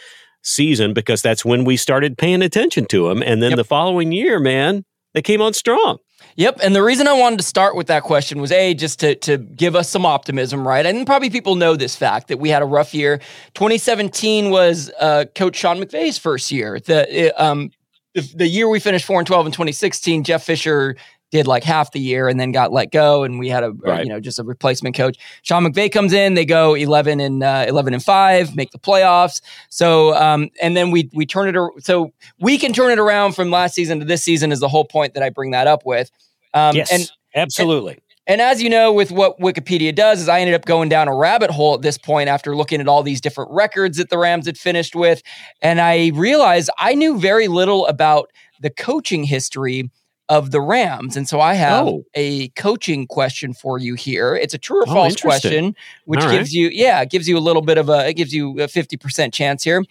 season 0.43 0.93
because 0.95 1.23
that's 1.23 1.45
when 1.45 1.65
we 1.65 1.77
started 1.77 2.17
paying 2.19 2.43
attention 2.43 2.87
to 2.87 3.09
them, 3.09 3.23
and 3.23 3.43
then 3.43 3.51
Yep. 3.51 3.57
the 3.57 3.65
following 3.65 4.13
year, 4.13 4.39
man, 4.39 4.85
they 5.15 5.23
came 5.23 5.43
on 5.43 5.53
strong. 5.53 5.99
Yep. 6.37 6.61
And 6.63 6.75
the 6.75 6.83
reason 6.83 7.09
I 7.09 7.13
wanted 7.15 7.39
to 7.39 7.45
start 7.45 7.75
with 7.75 7.89
that 7.89 8.03
question 8.03 8.41
was 8.41 8.53
A, 8.53 8.73
just 8.75 9.01
to, 9.01 9.15
to 9.17 9.39
give 9.39 9.75
us 9.75 9.89
some 9.91 10.07
optimism, 10.07 10.67
right? 10.67 10.87
And 10.87 11.07
probably 11.07 11.31
people 11.31 11.57
know 11.57 11.77
this 11.77 11.97
fact 11.97 12.29
that 12.29 12.39
we 12.39 12.49
had 12.51 12.63
a 12.63 12.67
rough 12.67 12.95
year. 12.95 13.19
2017 13.55 14.51
was 14.51 14.91
uh, 15.01 15.25
Coach 15.35 15.57
Sean 15.57 15.79
McVay's 15.79 16.19
first 16.19 16.53
year. 16.53 16.79
The, 16.79 17.33
um, 17.43 17.71
the, 18.15 18.21
the 18.35 18.47
year 18.47 18.69
we 18.69 18.81
finished 18.81 19.05
4 19.07 19.21
and 19.21 19.27
12 19.27 19.47
in 19.47 19.53
2016, 19.53 20.25
Jeff 20.25 20.45
Fisher 20.45 20.97
did 21.31 21.47
like 21.47 21.63
half 21.65 21.93
the 21.93 22.01
year 22.01 22.29
and 22.29 22.39
then 22.41 22.53
got 22.53 22.73
let 22.73 22.91
go 22.91 23.23
and 23.23 23.39
we 23.39 23.49
had 23.49 23.63
a, 23.65 23.71
Right. 23.73 24.05
you 24.05 24.09
know 24.11 24.21
just 24.21 24.39
a 24.39 24.43
replacement 24.43 24.97
coach 24.97 25.17
sean 25.43 25.65
mcvay 25.65 25.91
comes 25.91 26.13
in 26.13 26.35
they 26.35 26.45
go 26.45 26.75
11 26.75 27.21
and 27.21 27.43
uh, 27.43 27.65
11 27.69 27.95
and 27.95 28.03
5 28.03 28.57
make 28.57 28.71
the 28.73 28.79
playoffs 28.79 29.41
so 29.69 30.15
um, 30.17 30.49
and 30.61 30.77
then 30.77 30.91
we 30.91 31.09
we 31.13 31.25
turn 31.27 31.49
it 31.49 31.57
ar- 31.57 31.73
so 31.79 32.13
we 32.41 32.59
can 32.59 32.73
turn 32.73 32.91
it 32.91 32.99
around 32.99 33.33
from 33.35 33.51
last 33.51 33.75
season 33.75 33.99
to 34.01 34.05
this 34.05 34.23
season 34.23 34.51
is 34.53 34.61
the 34.61 34.69
whole 34.69 34.85
point 34.85 35.15
that 35.15 35.23
i 35.23 35.31
bring 35.31 35.51
that 35.53 35.67
up 35.67 35.87
with 35.87 36.11
um, 36.55 36.75
yes, 36.75 36.91
and 36.93 37.09
absolutely. 37.37 37.99
and 38.27 38.41
as 38.41 38.61
you 38.61 38.69
know, 38.69 38.93
with 38.93 39.13
what 39.13 39.39
Wikipedia 39.39 39.95
does, 39.95 40.21
is 40.21 40.29
I 40.29 40.41
ended 40.41 40.55
up 40.57 40.65
going 40.65 40.89
down 40.89 41.07
a 41.07 41.15
rabbit 41.15 41.51
hole 41.51 41.75
at 41.75 41.83
this 41.83 41.97
point 41.97 42.29
after 42.29 42.57
looking 42.57 42.81
at 42.81 42.89
all 42.89 43.05
these 43.05 43.21
different 43.21 43.53
records 43.53 43.99
that 43.99 44.11
the 44.11 44.19
Rams 44.19 44.47
had 44.47 44.59
finished 44.59 44.97
with. 44.97 45.23
And 45.63 45.81
I 45.81 46.11
realized 46.15 46.69
I 46.79 46.95
knew 46.97 47.21
very 47.21 47.47
little 47.47 47.87
about 47.87 48.31
the 48.61 48.71
coaching 48.71 49.23
history 49.23 49.91
of 50.31 50.51
the 50.53 50.61
Rams. 50.63 51.17
And 51.17 51.29
so 51.29 51.41
I 51.41 51.53
have 51.55 51.87
Oh. 51.87 52.05
a 52.15 52.49
coaching 52.51 53.07
question 53.07 53.53
for 53.53 53.79
you 53.79 53.95
here. 53.97 54.35
It's 54.35 54.55
a 54.55 54.59
true 54.59 54.79
or 54.81 54.85
Oh, 54.89 54.95
false 54.95 55.17
question, 55.17 55.75
which 56.07 56.21
All 56.21 56.29
right. 56.29 56.39
gives 56.39 56.55
you, 56.55 56.71
yeah, 56.73 57.03
it 57.03 57.11
gives 57.11 57.29
you 57.29 57.37
a 57.37 57.41
little 57.41 57.61
bit 57.63 57.77
of 57.77 57.89
a, 57.91 58.09
it 58.09 58.15
gives 58.15 58.33
you 58.33 58.53
a 58.61 58.69
50% 58.69 59.35
chance 59.35 59.63
here. 59.65 59.83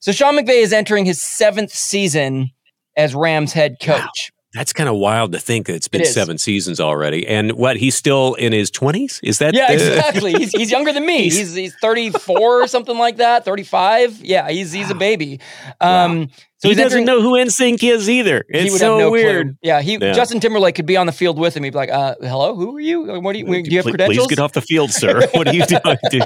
So 0.00 0.10
Sean 0.10 0.34
McVay 0.36 0.62
is 0.62 0.72
entering 0.72 1.04
his 1.04 1.22
seventh 1.22 1.72
season 1.72 2.50
as 2.96 3.14
Rams 3.14 3.52
head 3.52 3.76
Wow. 3.86 3.98
coach. 4.00 4.32
That's 4.54 4.72
kind 4.74 4.88
of 4.88 4.96
wild 4.96 5.32
to 5.32 5.38
think 5.38 5.66
that 5.66 5.74
it's 5.76 5.88
been 5.88 6.02
It 6.02 6.08
seven 6.08 6.36
seasons 6.36 6.78
already, 6.78 7.26
and 7.26 7.52
what 7.52 7.78
he's 7.78 7.94
still 7.94 8.34
in 8.34 8.52
his 8.52 8.70
twenties. 8.70 9.18
Is 9.22 9.38
that 9.38 9.54
Yeah, 9.54 9.68
the- 9.68 9.94
exactly. 9.94 10.32
He's, 10.34 10.50
he's 10.50 10.70
younger 10.70 10.92
than 10.92 11.06
me. 11.06 11.22
He's- 11.22 11.36
He's 11.36 11.54
he's 11.54 11.74
34 11.80 12.62
or 12.62 12.66
something 12.66 12.98
like 12.98 13.16
that, 13.16 13.46
35. 13.46 14.20
Yeah, 14.22 14.50
he's 14.50 14.70
he's 14.72 14.90
a 14.90 14.94
baby. 14.94 15.40
Um 15.80 16.28
so 16.62 16.68
he 16.68 16.74
doesn't 16.74 17.04
know 17.04 17.20
who 17.20 17.32
NSYNC 17.32 17.82
is 17.82 18.08
either. 18.08 18.44
he 18.50 18.58
It's 18.60 18.72
would 18.72 18.78
so 18.80 18.96
have 18.96 19.06
no 19.06 19.10
weird. 19.10 19.46
clue. 19.48 19.56
Yeah, 19.62 19.82
he 19.82 19.96
Yeah. 19.96 20.12
Justin 20.12 20.40
Timberlake 20.40 20.74
could 20.74 20.86
be 20.86 20.96
on 20.96 21.06
the 21.06 21.12
field 21.12 21.38
with 21.38 21.56
him. 21.56 21.64
He'd 21.64 21.70
be 21.70 21.76
like, 21.76 21.90
uh, 21.90 22.14
hello, 22.20 22.54
who 22.54 22.76
are 22.76 22.80
you? 22.80 23.02
What 23.20 23.32
do 23.32 23.38
you 23.40 23.46
do 23.46 23.70
you 23.70 23.78
have 23.78 23.84
Please- 23.84 23.90
credentials? 23.90 24.26
Please 24.26 24.36
get 24.36 24.42
off 24.42 24.52
the 24.52 24.60
field, 24.62 24.92
sir. 24.92 25.26
what 25.32 25.48
are 25.48 25.54
you 25.54 25.64
doing? 25.66 25.82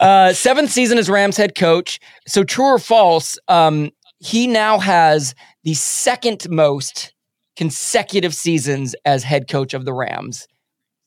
uh, 0.00 0.32
seventh 0.32 0.70
season 0.70 0.98
as 0.98 1.08
Rams 1.08 1.36
head 1.36 1.54
coach. 1.54 1.98
So 2.26 2.44
true 2.44 2.66
or 2.66 2.78
false, 2.78 3.38
um, 3.48 3.90
he 4.18 4.46
now 4.46 4.78
has 4.78 5.34
the 5.64 5.74
second 5.74 6.48
most 6.48 7.14
consecutive 7.56 8.34
seasons 8.34 8.94
as 9.04 9.24
head 9.24 9.48
coach 9.48 9.74
of 9.74 9.84
the 9.84 9.92
Rams. 9.92 10.46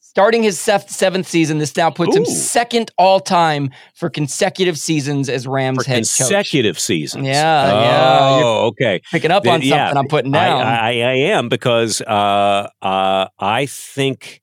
Starting 0.10 0.42
his 0.42 0.60
seventh 0.60 1.28
season, 1.28 1.60
this 1.60 1.75
now 1.78 1.92
puts 1.92 2.16
him 2.16 2.25
second 2.25 2.89
all 2.98 3.20
time 3.20 3.70
for 3.94 4.10
consecutive 4.10 4.75
seasons 4.75 5.30
as 5.30 5.46
Rams 5.46 5.84
For 5.84 5.88
head 5.88 5.98
coach. 6.00 6.18
consecutive 6.18 6.80
seasons. 6.80 7.28
Yeah, 7.28 7.34
yeah, 7.34 8.36
you're- 8.38 8.44
Oh, 8.44 8.66
okay. 8.70 9.01
Picking 9.12 9.30
up 9.30 9.44
Then, 9.44 9.54
on 9.54 9.60
something 9.62 9.70
yeah, 9.78 9.94
I'm 9.96 10.08
putting 10.08 10.36
I, 10.36 10.46
down. 10.46 10.62
I, 10.66 10.89
I 11.01 11.13
am 11.32 11.48
because 11.48 12.01
uh, 12.01 12.68
uh, 12.82 13.28
I 13.38 13.68
think 13.68 14.42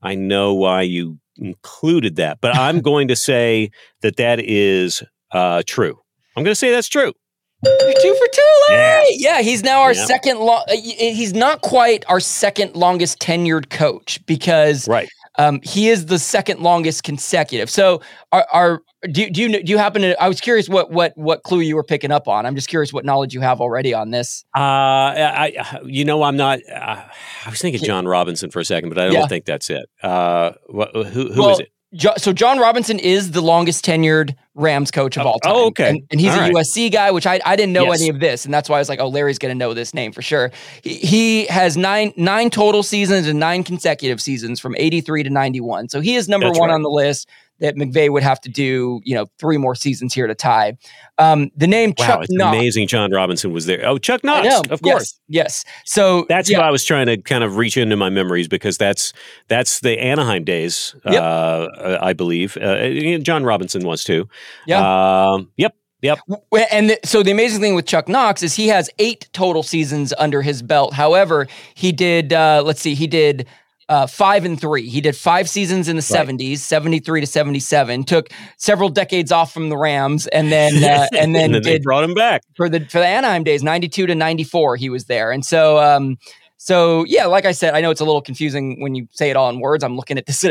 I 0.00 0.14
know 0.14 0.54
why 0.54 0.80
you 0.82 1.18
included 1.36 2.16
that, 2.16 2.38
but 2.40 2.56
I'm 2.56 2.80
going 2.90 3.08
to 3.08 3.16
say 3.16 3.72
that 4.00 4.16
that 4.16 4.40
is 4.40 5.02
uh, 5.32 5.62
true. 5.66 5.98
I'm 6.34 6.44
going 6.44 6.52
to 6.52 6.58
say 6.58 6.70
that's 6.70 6.88
true. 6.88 7.12
You're 7.64 7.94
two 8.00 8.14
for 8.14 8.26
two, 8.32 8.52
Larry. 8.70 9.04
Yes. 9.10 9.20
Yeah, 9.20 9.40
he's 9.42 9.62
now 9.62 9.80
our 9.82 9.92
Yeah. 9.94 10.04
second. 10.06 10.38
Lo- 10.38 10.62
uh, 10.68 10.72
he's 10.76 11.32
not 11.34 11.60
quite 11.62 12.04
our 12.08 12.20
second 12.20 12.74
longest 12.76 13.20
tenured 13.20 13.70
coach 13.70 14.20
because 14.26 14.86
Right. 14.88 15.08
um, 15.38 15.60
he 15.62 15.88
is 15.88 16.06
the 16.06 16.18
second 16.18 16.60
longest 16.60 17.02
consecutive. 17.04 17.70
So, 17.70 18.00
are, 18.32 18.46
are 18.52 18.82
do, 19.10 19.22
you- 19.22 19.30
do 19.30 19.42
you 19.42 19.62
do 19.62 19.70
you 19.72 19.78
happen 19.78 20.02
to? 20.02 20.22
I 20.22 20.28
was 20.28 20.40
curious 20.40 20.68
what 20.68 20.90
what 20.90 21.12
what 21.16 21.42
clue 21.42 21.60
you 21.60 21.76
were 21.76 21.84
picking 21.84 22.10
up 22.10 22.26
on. 22.28 22.46
I'm 22.46 22.54
just 22.54 22.68
curious 22.68 22.92
what 22.92 23.04
knowledge 23.04 23.34
you 23.34 23.40
have 23.42 23.60
already 23.60 23.92
on 23.92 24.10
this. 24.10 24.44
Uh, 24.56 24.60
I, 24.60 25.80
you 25.84 26.04
know, 26.06 26.22
I'm 26.22 26.36
not. 26.36 26.60
Uh, 26.70 27.02
I 27.46 27.50
was 27.50 27.60
thinking 27.60 27.82
John 27.84 28.06
Robinson 28.06 28.50
for 28.50 28.60
a 28.60 28.64
second, 28.64 28.88
but 28.88 28.98
I 28.98 29.04
don't 29.06 29.12
Yeah. 29.14 29.26
think 29.26 29.44
that's 29.44 29.68
it. 29.70 29.86
Uh, 30.02 30.52
wh- 30.74 30.92
who 30.94 31.02
who 31.04 31.30
is 31.30 31.36
Well, 31.36 31.58
it? 31.58 31.68
Jo- 31.94 32.14
so 32.16 32.32
John 32.32 32.58
Robinson 32.58 32.98
is 32.98 33.30
the 33.30 33.40
longest 33.40 33.84
tenured 33.84 34.34
Rams 34.56 34.90
coach 34.90 35.16
of 35.16 35.26
Oh, 35.26 35.30
all 35.30 35.38
time. 35.40 35.52
oh, 35.54 35.66
okay. 35.68 35.90
And, 35.90 36.02
and 36.10 36.20
he's 36.20 36.30
All 36.32 36.38
a 36.38 36.40
right. 36.42 36.54
USC 36.54 36.90
guy, 36.92 37.10
which 37.10 37.26
I, 37.26 37.40
I 37.44 37.56
didn't 37.56 37.72
know 37.72 37.84
Yes. 37.86 38.00
any 38.00 38.10
of 38.10 38.20
this, 38.20 38.44
and 38.44 38.52
that's 38.54 38.68
why 38.68 38.76
I 38.76 38.78
was 38.80 38.88
like, 38.88 39.00
oh, 39.00 39.08
Larry's 39.08 39.38
going 39.38 39.50
to 39.52 39.58
know 39.58 39.74
this 39.74 39.94
name 39.94 40.12
for 40.12 40.22
sure. 40.22 40.50
He, 40.82 40.94
he 40.94 41.46
has 41.46 41.76
nine 41.76 42.12
nine 42.16 42.50
total 42.50 42.82
seasons 42.82 43.26
and 43.26 43.38
nine 43.40 43.64
consecutive 43.64 44.20
seasons 44.20 44.60
from 44.60 44.74
83 44.76 45.24
to 45.24 45.30
91. 45.30 45.88
So 45.88 46.00
he 46.00 46.14
is 46.14 46.28
number 46.28 46.46
That's 46.48 46.58
one 46.58 46.68
right. 46.70 46.74
on 46.74 46.82
the 46.82 46.90
list 46.90 47.28
that 47.60 47.76
McVay 47.76 48.10
would 48.10 48.22
have 48.22 48.40
to 48.42 48.48
do, 48.48 49.00
you 49.04 49.14
know, 49.14 49.26
three 49.38 49.56
more 49.56 49.74
seasons 49.74 50.12
here 50.12 50.26
to 50.26 50.34
tie. 50.34 50.76
Um, 51.18 51.50
the 51.56 51.66
name 51.66 51.94
Wow, 51.98 52.06
Chuck 52.06 52.24
it's 52.24 52.32
Knox. 52.32 52.56
amazing. 52.56 52.88
John 52.88 53.12
Robinson 53.12 53.52
was 53.52 53.66
there. 53.66 53.86
Oh, 53.86 53.96
Chuck 53.98 54.24
Knox, 54.24 54.46
know. 54.48 54.62
of 54.70 54.82
course. 54.82 55.18
Yes. 55.28 55.64
yes. 55.66 55.74
So 55.84 56.26
That's 56.28 56.50
yeah. 56.50 56.58
why 56.58 56.66
I 56.68 56.70
was 56.70 56.84
trying 56.84 57.06
to 57.06 57.16
kind 57.16 57.44
of 57.44 57.56
reach 57.56 57.76
into 57.76 57.96
my 57.96 58.10
memories 58.10 58.48
because 58.48 58.76
that's 58.76 59.12
that's 59.48 59.80
the 59.80 59.98
Anaheim 60.02 60.44
days, 60.44 60.94
Yep. 61.04 61.22
uh, 61.22 61.98
I 62.02 62.12
believe. 62.12 62.56
Uh, 62.60 62.64
and 62.64 63.24
John 63.24 63.44
Robinson 63.44 63.86
was 63.86 64.02
too. 64.04 64.28
Yeah. 64.66 65.30
Um, 65.32 65.50
yep. 65.56 65.76
Yep. 66.02 66.18
And 66.70 66.90
the, 66.90 66.98
so 67.02 67.22
the 67.22 67.30
amazing 67.30 67.62
thing 67.62 67.74
with 67.74 67.86
Chuck 67.86 68.08
Knox 68.08 68.42
is 68.42 68.54
he 68.54 68.68
has 68.68 68.90
eight 68.98 69.26
total 69.32 69.62
seasons 69.62 70.12
under 70.18 70.42
his 70.42 70.60
belt. 70.60 70.92
However, 70.92 71.46
he 71.74 71.92
did, 71.92 72.30
uh, 72.34 72.62
let's 72.62 72.82
see, 72.82 72.94
he 72.94 73.06
did 73.06 73.46
uh, 73.88 74.06
five 74.06 74.44
and 74.44 74.60
three. 74.60 74.88
He 74.88 75.00
did 75.00 75.16
five 75.16 75.48
seasons 75.48 75.88
in 75.88 75.96
the 75.96 76.08
Right. 76.14 76.28
70s, 76.28 76.58
73 76.58 77.20
to 77.20 77.26
77. 77.26 78.04
Took 78.04 78.30
several 78.56 78.88
decades 78.88 79.30
off 79.32 79.52
from 79.52 79.68
the 79.68 79.76
Rams, 79.76 80.26
and 80.28 80.50
then 80.52 80.82
uh, 80.84 81.06
and 81.16 81.34
then 81.34 81.52
they 81.52 81.60
did 81.60 81.82
brought 81.82 82.04
him 82.04 82.14
back. 82.14 82.42
for 82.56 82.68
the 82.68 82.80
for 82.86 82.98
the 82.98 83.06
Anaheim 83.06 83.44
days, 83.44 83.62
92 83.62 84.06
to 84.06 84.14
94, 84.14 84.76
he 84.76 84.88
was 84.90 85.04
there. 85.06 85.30
And 85.32 85.44
so 85.44 85.78
um 85.78 86.16
so 86.56 87.04
yeah, 87.04 87.26
like 87.26 87.44
I 87.44 87.52
said, 87.52 87.74
I 87.74 87.82
know 87.82 87.90
it's 87.90 88.00
a 88.00 88.06
little 88.06 88.22
confusing 88.22 88.80
when 88.80 88.94
you 88.94 89.06
say 89.10 89.28
it 89.28 89.36
all 89.36 89.50
in 89.50 89.60
words. 89.60 89.84
I'm 89.84 89.96
looking 89.96 90.16
at 90.16 90.24
this 90.24 90.42
a, 90.44 90.50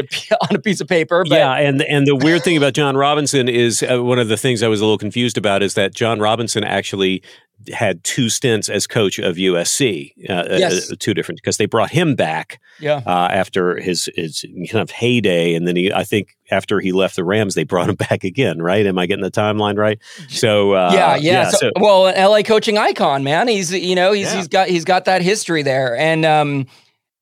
on 0.50 0.56
a 0.56 0.60
piece 0.60 0.80
of 0.80 0.88
paper, 0.88 1.24
but 1.28 1.36
yeah, 1.36 1.56
and 1.56 1.82
and 1.84 2.06
the 2.06 2.16
weird 2.16 2.44
thing 2.44 2.56
about 2.56 2.74
John 2.74 2.96
Robinson 2.96 3.50
is 3.50 3.82
uh, 3.82 4.04
one 4.04 4.20
of 4.20 4.28
the 4.28 4.38
things 4.38 4.62
I 4.62 4.68
was 4.68 4.80
a 4.80 4.84
little 4.84 5.00
confused 5.00 5.38
about 5.40 5.64
is 5.64 5.74
that 5.74 5.96
John 5.96 6.20
Robinson 6.20 6.64
actually 6.64 7.24
had 7.72 8.04
two 8.04 8.30
stints 8.30 8.70
as 8.70 8.88
coach 8.88 9.20
of 9.20 9.36
USC, 9.38 10.12
uh, 10.30 10.46
Yes. 10.50 10.92
uh, 10.92 10.96
two 11.00 11.14
different 11.14 11.40
because 11.42 11.58
they 11.58 11.66
brought 11.66 11.92
him 11.92 12.16
back 12.16 12.60
yeah. 12.80 13.02
uh, 13.06 13.28
after 13.32 13.80
his 13.80 14.10
his 14.16 14.44
kind 14.72 14.82
of 14.82 14.90
heyday, 14.92 15.54
and 15.54 15.68
then 15.68 15.76
he 15.76 15.92
I 15.94 16.04
think 16.04 16.36
after 16.52 16.80
he 16.80 16.92
left 16.92 17.16
the 17.16 17.24
Rams 17.24 17.56
they 17.56 17.64
brought 17.64 17.90
him 17.90 17.96
back 18.10 18.24
again, 18.24 18.62
right? 18.62 18.86
Am 18.86 18.98
I 19.00 19.06
getting 19.06 19.24
the 19.24 19.32
timeline 19.32 19.78
right? 19.78 20.00
So 20.30 20.74
uh, 20.74 20.92
yeah, 20.94 21.16
yeah. 21.16 21.50
so, 21.50 21.58
so- 21.58 21.72
well, 21.80 22.08
an 22.08 22.16
LA 22.16 22.42
coaching 22.42 22.78
icon, 22.78 23.24
man. 23.24 23.48
He's 23.48 23.72
you 23.72 23.96
know 23.96 24.12
he's 24.12 24.32
Yeah. 24.32 24.38
he's 24.38 24.48
got 24.48 24.68
he's 24.68 24.86
got 24.86 25.06
that 25.06 25.22
history 25.22 25.62
there, 25.64 25.96
and 25.98 26.26
um 26.26 26.66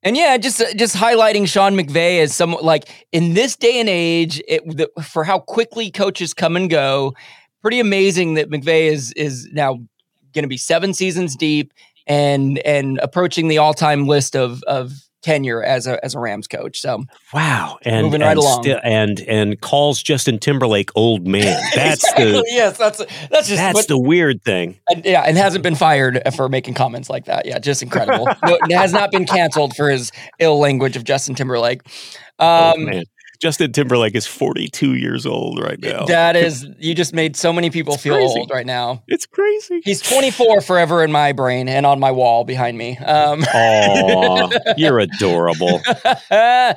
and 0.04 0.18
yeah, 0.18 0.36
just 0.38 0.64
just 0.78 0.96
highlighting 0.96 1.48
Sean 1.48 1.76
McVay 1.78 2.22
as 2.22 2.34
some 2.36 2.58
like 2.62 3.06
in 3.12 3.36
this 3.36 3.56
day 3.56 3.80
and 3.80 3.88
age, 3.90 4.42
it 4.48 4.66
the, 4.66 4.90
for 5.04 5.24
how 5.24 5.40
quickly 5.40 5.92
coaches 5.92 6.34
come 6.34 6.56
and 6.56 6.70
go. 6.70 7.14
Pretty 7.62 7.80
amazing 7.80 8.34
that 8.34 8.50
McVay 8.50 8.92
is 8.92 9.12
is 9.12 9.48
now 9.52 9.78
going 10.34 10.44
to 10.44 10.50
be 10.50 10.58
seven 10.58 10.94
seasons 10.94 11.36
deep 11.36 11.74
and 12.08 12.58
and 12.60 13.00
approaching 13.04 13.48
the 13.48 13.58
all 13.60 13.74
time 13.74 14.08
list 14.08 14.36
of 14.36 14.64
of 14.64 14.92
tenure 15.22 15.62
as 15.64 15.86
a 15.86 16.04
as 16.04 16.16
a 16.16 16.20
Rams 16.20 16.48
coach. 16.48 16.80
So 16.80 17.04
wow, 17.32 17.78
and 17.84 18.06
Moving 18.08 18.22
right 18.22 18.32
and, 18.32 18.40
along. 18.40 18.64
sti- 18.64 18.82
and 18.84 19.20
and 19.28 19.62
calls 19.62 20.02
Justin 20.02 20.40
Timberlake 20.40 20.90
old 20.96 21.28
man. 21.28 21.44
That's 21.76 22.04
Exactly, 22.04 22.32
the 22.32 22.46
yes, 22.48 22.78
that's 22.80 22.98
that's 23.30 23.48
just 23.48 23.58
that's 23.58 23.76
what- 23.76 23.88
the 23.88 24.00
weird 24.00 24.42
thing. 24.44 24.80
And, 24.90 25.06
yeah, 25.06 25.22
and 25.22 25.38
hasn't 25.38 25.62
been 25.62 25.76
fired 25.76 26.22
for 26.36 26.50
making 26.50 26.74
comments 26.74 27.08
like 27.10 27.26
that. 27.26 27.46
Yeah, 27.46 27.60
just 27.60 27.84
incredible. 27.84 28.28
no, 28.44 28.58
has 28.78 28.94
not 28.94 29.12
been 29.12 29.26
canceled 29.26 29.76
for 29.76 29.90
his 29.92 30.12
ill 30.40 30.58
language 30.60 30.96
of 30.98 31.04
Justin 31.04 31.36
Timberlake. 31.36 31.82
Oh, 32.40 32.72
Um. 32.74 33.04
Justin 33.42 33.72
Timberlake 33.72 34.14
is 34.14 34.28
42 34.28 34.94
years 34.94 35.26
old 35.26 35.60
right 35.60 35.80
now. 35.80 36.06
that 36.06 36.36
is, 36.36 36.68
you 36.80 36.94
just 36.94 37.12
made 37.14 37.36
so 37.36 37.52
many 37.52 37.72
people 37.72 37.96
It's 37.96 38.04
feel 38.04 38.14
crazy. 38.14 38.40
old 38.40 38.52
right 38.52 38.68
now. 38.68 39.02
it's 39.08 39.26
crazy. 39.26 39.82
He's 39.84 40.00
24 40.00 40.62
forever 40.62 41.04
in 41.04 41.12
my 41.12 41.32
brain 41.32 41.68
and 41.68 41.86
on 41.88 42.00
my 42.00 42.12
wall 42.12 42.44
behind 42.44 42.78
me. 42.78 42.98
Um, 43.00 43.44
Aw, 43.44 44.50
you're 44.78 45.00
adorable. 45.00 45.82
uh, 46.32 46.74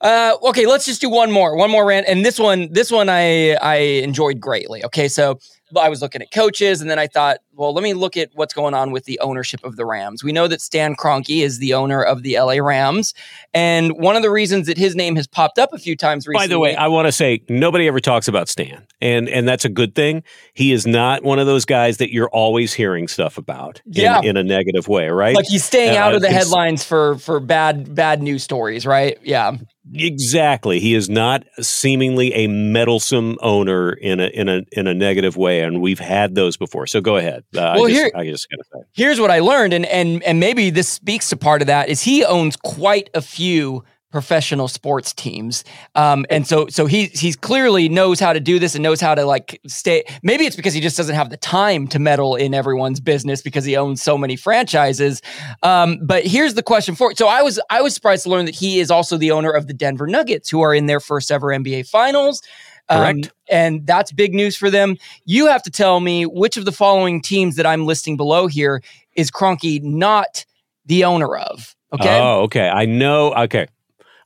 okay, 0.00 0.66
let's 0.66 0.86
just 0.86 1.02
do 1.02 1.10
one 1.10 1.30
more, 1.30 1.56
one 1.56 1.70
more 1.70 1.84
rant, 1.86 2.06
and 2.08 2.24
this 2.24 2.38
one, 2.38 2.72
this 2.72 2.90
one 2.90 3.08
I 3.10 3.52
I 3.60 3.76
enjoyed 3.76 4.40
greatly. 4.40 4.82
Okay, 4.86 5.08
so 5.08 5.38
I 5.76 5.88
was 5.88 6.00
looking 6.02 6.22
at 6.22 6.30
coaches, 6.32 6.80
and 6.80 6.90
then 6.90 6.98
I 6.98 7.06
thought, 7.06 7.38
well, 7.54 7.74
let 7.74 7.82
me 7.82 7.92
look 7.92 8.16
at 8.16 8.30
what's 8.34 8.54
going 8.54 8.72
on 8.74 8.92
with 8.92 9.04
the 9.04 9.18
ownership 9.20 9.62
of 9.64 9.76
the 9.76 9.84
Rams. 9.84 10.22
We 10.22 10.32
know 10.32 10.46
that 10.48 10.60
Stan 10.60 10.94
Kroenke 10.94 11.42
is 11.42 11.58
the 11.58 11.74
owner 11.74 12.02
of 12.02 12.22
the 12.22 12.38
LA 12.38 12.54
Rams, 12.64 13.14
and 13.52 13.92
one 13.98 14.16
of 14.16 14.22
the 14.22 14.30
reasons 14.30 14.66
that 14.68 14.78
his 14.78 14.94
name 14.94 15.16
has 15.16 15.26
popped 15.26 15.58
up 15.58 15.72
a 15.72 15.78
few 15.78 15.96
times 15.96 16.26
recently. 16.26 16.46
By 16.46 16.48
the 16.48 16.58
way, 16.58 16.76
I 16.76 16.86
want 16.88 17.06
to 17.06 17.12
say 17.12 17.42
nobody 17.48 17.86
ever 17.88 18.00
talks 18.00 18.28
about 18.28 18.48
Stan, 18.48 18.86
and 19.00 19.28
and 19.28 19.48
that's 19.48 19.64
a 19.64 19.68
good 19.68 19.94
thing. 19.94 20.22
He 20.54 20.72
is 20.72 20.86
not 20.86 21.22
one 21.24 21.38
of 21.38 21.46
those 21.46 21.64
guys 21.64 21.96
that 21.98 22.12
you're 22.12 22.30
always 22.30 22.72
hearing 22.72 23.08
stuff 23.08 23.38
about 23.38 23.80
in, 23.86 23.92
Yeah. 24.02 24.20
in 24.22 24.36
a 24.36 24.44
negative 24.44 24.86
way, 24.88 25.08
right? 25.08 25.34
like 25.34 25.46
he's 25.46 25.64
staying 25.64 25.96
Uh, 25.96 26.00
out 26.00 26.14
of 26.14 26.22
the 26.22 26.28
headlines 26.30 26.84
for 26.84 27.16
for 27.18 27.40
bad 27.40 27.94
bad 27.94 28.22
news 28.22 28.42
stories, 28.42 28.86
right? 28.86 29.18
Yeah. 29.22 29.52
Exactly. 29.94 30.80
He 30.80 30.94
is 30.94 31.08
not 31.08 31.44
seemingly 31.60 32.32
a 32.34 32.46
meddlesome 32.46 33.36
owner 33.40 33.92
in 33.92 34.20
a 34.20 34.26
in 34.28 34.48
a 34.48 34.62
in 34.72 34.86
a 34.86 34.94
negative 34.94 35.36
way, 35.36 35.62
and 35.62 35.80
we've 35.80 35.98
had 35.98 36.34
those 36.34 36.56
before. 36.56 36.86
So 36.86 37.00
go 37.00 37.16
ahead. 37.16 37.44
Uh, 37.56 37.74
Well, 37.76 37.84
I 37.86 37.88
just, 37.88 37.92
here- 38.00 38.10
I 38.14 38.26
just 38.26 38.46
here's 38.92 39.20
what 39.20 39.30
I 39.30 39.38
learned, 39.40 39.72
and 39.72 39.86
and 39.86 40.22
and 40.24 40.40
maybe 40.40 40.70
this 40.70 40.88
speaks 40.88 41.30
to 41.30 41.36
part 41.36 41.62
of 41.62 41.66
that 41.66 41.88
is 41.88 42.02
he 42.02 42.24
owns 42.24 42.56
quite 42.56 43.10
a 43.14 43.22
few 43.22 43.84
professional 44.10 44.68
sports 44.68 45.12
teams, 45.12 45.64
um, 45.94 46.24
and 46.30 46.46
so 46.46 46.66
so 46.68 46.86
he 46.86 47.06
he's 47.06 47.36
clearly 47.36 47.88
knows 47.88 48.20
how 48.20 48.32
to 48.32 48.40
do 48.40 48.58
this 48.58 48.74
and 48.74 48.82
knows 48.82 49.00
how 49.00 49.14
to 49.14 49.24
like 49.24 49.60
stay. 49.66 50.04
Maybe 50.22 50.46
it's 50.46 50.56
because 50.56 50.74
he 50.74 50.80
just 50.80 50.96
doesn't 50.96 51.14
have 51.14 51.30
the 51.30 51.36
time 51.36 51.86
to 51.88 51.98
meddle 51.98 52.36
in 52.36 52.54
everyone's 52.54 53.00
business 53.00 53.42
because 53.42 53.64
he 53.64 53.76
owns 53.76 54.02
so 54.02 54.16
many 54.16 54.36
franchises. 54.36 55.20
Um, 55.62 55.98
but 56.02 56.26
here's 56.26 56.54
the 56.54 56.62
question 56.62 56.94
for 56.94 57.14
so 57.14 57.28
I 57.28 57.42
was 57.42 57.60
I 57.70 57.82
was 57.82 57.94
surprised 57.94 58.24
to 58.24 58.30
learn 58.30 58.46
that 58.46 58.54
he 58.54 58.80
is 58.80 58.90
also 58.90 59.16
the 59.16 59.30
owner 59.30 59.50
of 59.50 59.66
the 59.66 59.74
Denver 59.74 60.06
Nuggets, 60.06 60.48
who 60.48 60.60
are 60.62 60.74
in 60.74 60.86
their 60.86 61.00
first 61.00 61.30
ever 61.30 61.48
NBA 61.48 61.88
Finals. 61.88 62.42
Um, 62.90 62.98
Correct. 62.98 63.32
and 63.50 63.86
that's 63.86 64.12
big 64.12 64.34
news 64.34 64.56
for 64.56 64.70
them. 64.70 64.96
You 65.26 65.46
have 65.46 65.62
to 65.64 65.70
tell 65.70 66.00
me 66.00 66.24
which 66.24 66.56
of 66.56 66.64
the 66.64 66.72
following 66.72 67.20
teams 67.20 67.56
that 67.56 67.66
I'm 67.66 67.84
listing 67.84 68.16
below 68.16 68.46
here 68.46 68.82
is 69.14 69.30
Kroenke 69.30 69.82
not 69.82 70.46
the 70.86 71.04
owner 71.04 71.36
of. 71.36 71.76
Okay. 71.92 72.18
Oh, 72.18 72.42
okay. 72.42 72.68
I 72.68 72.86
know. 72.86 73.32
Okay, 73.34 73.66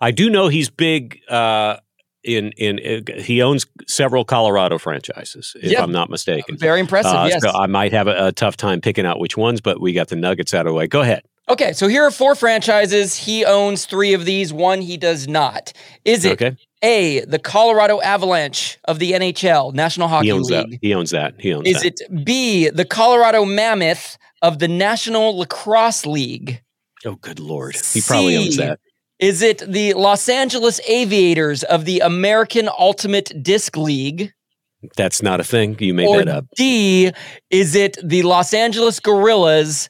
I 0.03 0.11
do 0.11 0.29
know 0.29 0.49
he's 0.49 0.69
big. 0.69 1.21
Uh, 1.29 1.77
in 2.25 2.53
in 2.57 2.79
uh, 3.09 3.21
he 3.21 3.43
owns 3.43 3.67
several 3.89 4.25
Colorado 4.25 4.79
franchises, 4.79 5.57
if 5.61 5.73
Yeah. 5.73 5.83
I'm 5.83 5.91
not 5.91 6.09
mistaken. 6.11 6.57
Very 6.57 6.79
impressive. 6.79 7.13
Uh, 7.13 7.27
yes. 7.29 7.43
So 7.43 7.51
I 7.51 7.67
might 7.67 7.93
have 7.93 8.07
a, 8.07 8.27
a 8.29 8.33
tough 8.33 8.57
time 8.57 8.81
picking 8.81 9.05
out 9.07 9.19
which 9.19 9.37
ones, 9.37 9.61
but 9.61 9.81
we 9.81 9.93
got 9.93 10.09
the 10.09 10.15
Nuggets 10.17 10.55
out 10.55 10.67
of 10.67 10.71
the 10.73 10.75
way. 10.75 10.87
Go 10.87 11.01
ahead. 11.01 11.23
okay. 11.49 11.73
So 11.73 11.89
here 11.89 12.05
are 12.05 12.13
four 12.13 12.35
franchises. 12.37 13.17
He 13.17 13.45
owns 13.45 13.87
three 13.87 14.13
of 14.13 14.25
these. 14.25 14.53
One 14.53 14.81
he 14.83 14.97
does 14.97 15.27
not. 15.27 15.73
Is 16.05 16.25
it 16.25 16.35
Okay, 16.41 16.57
A, 16.83 17.25
the 17.25 17.41
Colorado 17.41 18.01
Avalanche 18.01 18.79
of 18.85 19.01
the 19.01 19.13
NHL, 19.13 19.75
National 19.75 20.07
Hockey 20.07 20.27
he 20.27 20.33
owns 20.33 20.49
League? 20.51 20.71
that. 20.71 20.79
He 20.81 20.95
owns 20.95 21.11
that. 21.11 21.35
He 21.41 21.53
owns 21.53 21.67
Is 21.67 21.83
that. 21.83 22.01
it 22.01 22.25
B, 22.25 22.69
the 22.69 22.85
Colorado 22.85 23.45
Mammoth 23.45 24.17
of 24.43 24.61
the 24.61 24.69
National 24.69 25.37
Lacrosse 25.39 26.07
League? 26.07 26.63
oh, 27.05 27.17
good 27.17 27.41
lord, 27.41 27.75
he 27.93 28.01
probably 28.01 28.37
owns 28.37 28.57
that. 28.59 28.79
Is 29.23 29.41
it 29.41 29.59
the 29.59 29.95
Los 29.95 30.29
Angeles 30.29 30.81
Aviators 30.89 31.63
of 31.63 31.85
the 31.85 32.01
American 32.01 32.69
Ultimate 32.77 33.31
Disc 33.41 33.77
League? 33.77 34.33
That's 34.97 35.23
not 35.23 35.39
a 35.39 35.45
thing. 35.45 35.77
You 35.79 35.95
made 35.95 36.09
that 36.19 36.27
up. 36.27 36.47
D, 36.57 37.13
is 37.49 37.77
it 37.77 37.97
the 38.03 38.25
Los 38.25 38.53
Angeles 38.53 38.99
Guerrillas? 38.99 39.89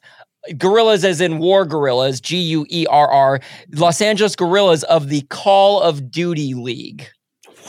Guerrillas 0.55 1.03
as 1.03 1.19
in 1.19 1.39
war 1.39 1.65
guerrillas, 1.65 2.21
G 2.21 2.37
U 2.37 2.67
E 2.69 2.85
R 2.87 3.09
R, 3.09 3.39
Los 3.71 4.01
Angeles 4.01 4.35
Guerrillas 4.35 4.83
of 4.83 5.09
the 5.09 5.21
Call 5.31 5.81
of 5.81 6.11
Duty 6.11 6.53
League. 6.53 7.07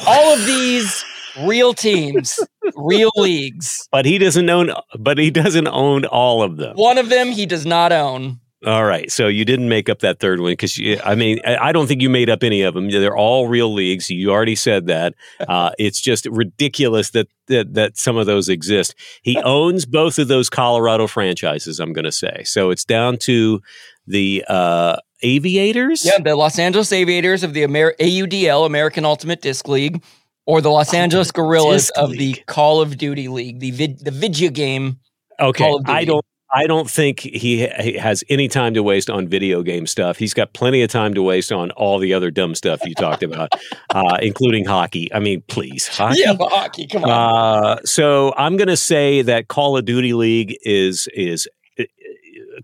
All 0.07 0.35
of 0.35 0.45
these 0.45 1.03
real 1.47 1.73
teams, 1.73 2.39
real 2.77 3.11
leagues. 3.17 3.89
But 3.91 4.05
he 4.05 4.19
doesn't 4.19 4.51
own. 4.51 4.71
But 4.99 5.17
he 5.17 5.31
doesn't 5.31 5.69
own 5.69 6.05
all 6.05 6.43
of 6.43 6.59
them. 6.59 6.77
One 6.77 6.99
of 6.99 7.09
them 7.09 7.29
he 7.29 7.47
does 7.47 7.65
not 7.65 7.91
own. 7.91 8.41
All 8.67 8.85
right. 8.85 9.11
So 9.11 9.29
you 9.29 9.45
didn't 9.45 9.69
make 9.69 9.89
up 9.89 10.01
that 10.01 10.21
third 10.21 10.41
one 10.41 10.53
because 10.53 10.81
I 11.05 11.15
mean 11.15 11.39
I 11.45 11.73
don't 11.73 11.87
think 11.87 12.01
you 12.03 12.09
made 12.09 12.31
up 12.31 12.43
any 12.43 12.63
of 12.63 12.75
them. 12.75 12.91
They're 12.91 13.17
all 13.17 13.47
real 13.49 13.73
leagues. 13.73 14.11
You 14.11 14.31
already 14.31 14.57
said 14.57 14.87
that. 14.87 15.15
Uh, 15.47 15.71
it's 15.79 16.01
just 16.01 16.27
ridiculous 16.27 17.11
that, 17.11 17.29
that 17.49 17.75
that 17.75 17.99
some 17.99 18.17
of 18.17 18.27
those 18.27 18.49
exist. 18.49 18.95
He 19.23 19.37
owns 19.45 19.85
both 19.85 20.19
of 20.19 20.27
those 20.29 20.49
Colorado 20.49 21.07
franchises. 21.07 21.81
I'm 21.81 21.93
going 21.93 22.07
to 22.07 22.13
say. 22.13 22.43
So 22.45 22.71
it's 22.71 22.85
down 22.85 23.19
to 23.19 23.61
the 24.07 24.45
uh, 24.49 24.97
Aviators. 25.23 26.05
Yeah, 26.05 26.19
the 26.19 26.35
Los 26.35 26.59
Angeles 26.59 26.93
Aviators 26.93 27.43
of 27.43 27.53
the 27.53 27.63
Amer- 27.63 27.95
AUDL, 28.01 28.67
American 28.67 29.05
Ultimate 29.05 29.43
Disc 29.43 29.69
League, 29.69 30.03
or 30.47 30.61
the 30.61 30.71
Los 30.71 30.95
Angeles 30.95 31.31
Guerrillas 31.31 31.87
Disc 31.89 31.99
of 31.99 32.11
the 32.13 32.35
Call 32.47 32.81
of 32.81 32.97
Duty 32.97 33.29
League, 33.29 33.61
the 33.61 33.71
vid- 33.73 34.05
the 34.05 34.11
video 34.11 34.51
game. 34.51 34.99
Okay. 35.39 35.73
I 35.87 36.05
don't. 36.05 36.25
I 36.53 36.67
don't 36.67 36.89
think 36.89 37.21
he, 37.21 37.67
he 37.67 37.95
has 37.95 38.23
any 38.29 38.49
time 38.49 38.75
to 38.75 38.83
waste 38.83 39.11
on 39.11 39.27
video 39.29 39.63
game 39.63 39.87
stuff. 39.87 40.19
He's 40.19 40.35
got 40.35 40.53
plenty 40.53 40.83
of 40.83 40.91
time 40.91 41.15
to 41.15 41.23
waste 41.23 41.51
on 41.51 41.71
all 41.73 41.99
the 41.99 42.15
other 42.15 42.31
dumb 42.31 42.55
stuff 42.55 42.81
you 42.85 42.95
talked 42.95 43.23
about, 43.23 43.51
uh, 43.91 44.19
including 44.23 44.65
hockey. 44.65 45.13
I 45.13 45.19
mean, 45.19 45.43
please, 45.49 45.89
hockey. 45.89 46.21
Yeah, 46.21 46.35
but 46.35 46.51
hockey, 46.51 46.87
come 46.87 47.05
on. 47.05 47.11
Uh, 47.11 47.81
so 47.85 48.33
I'm 48.37 48.57
going 48.57 48.69
to 48.69 48.77
say 48.77 49.23
that 49.23 49.49
Call 49.49 49.77
of 49.77 49.85
Duty 49.85 50.13
League 50.13 50.57
is 50.63 51.09
is 51.15 51.49
uh, 51.79 51.85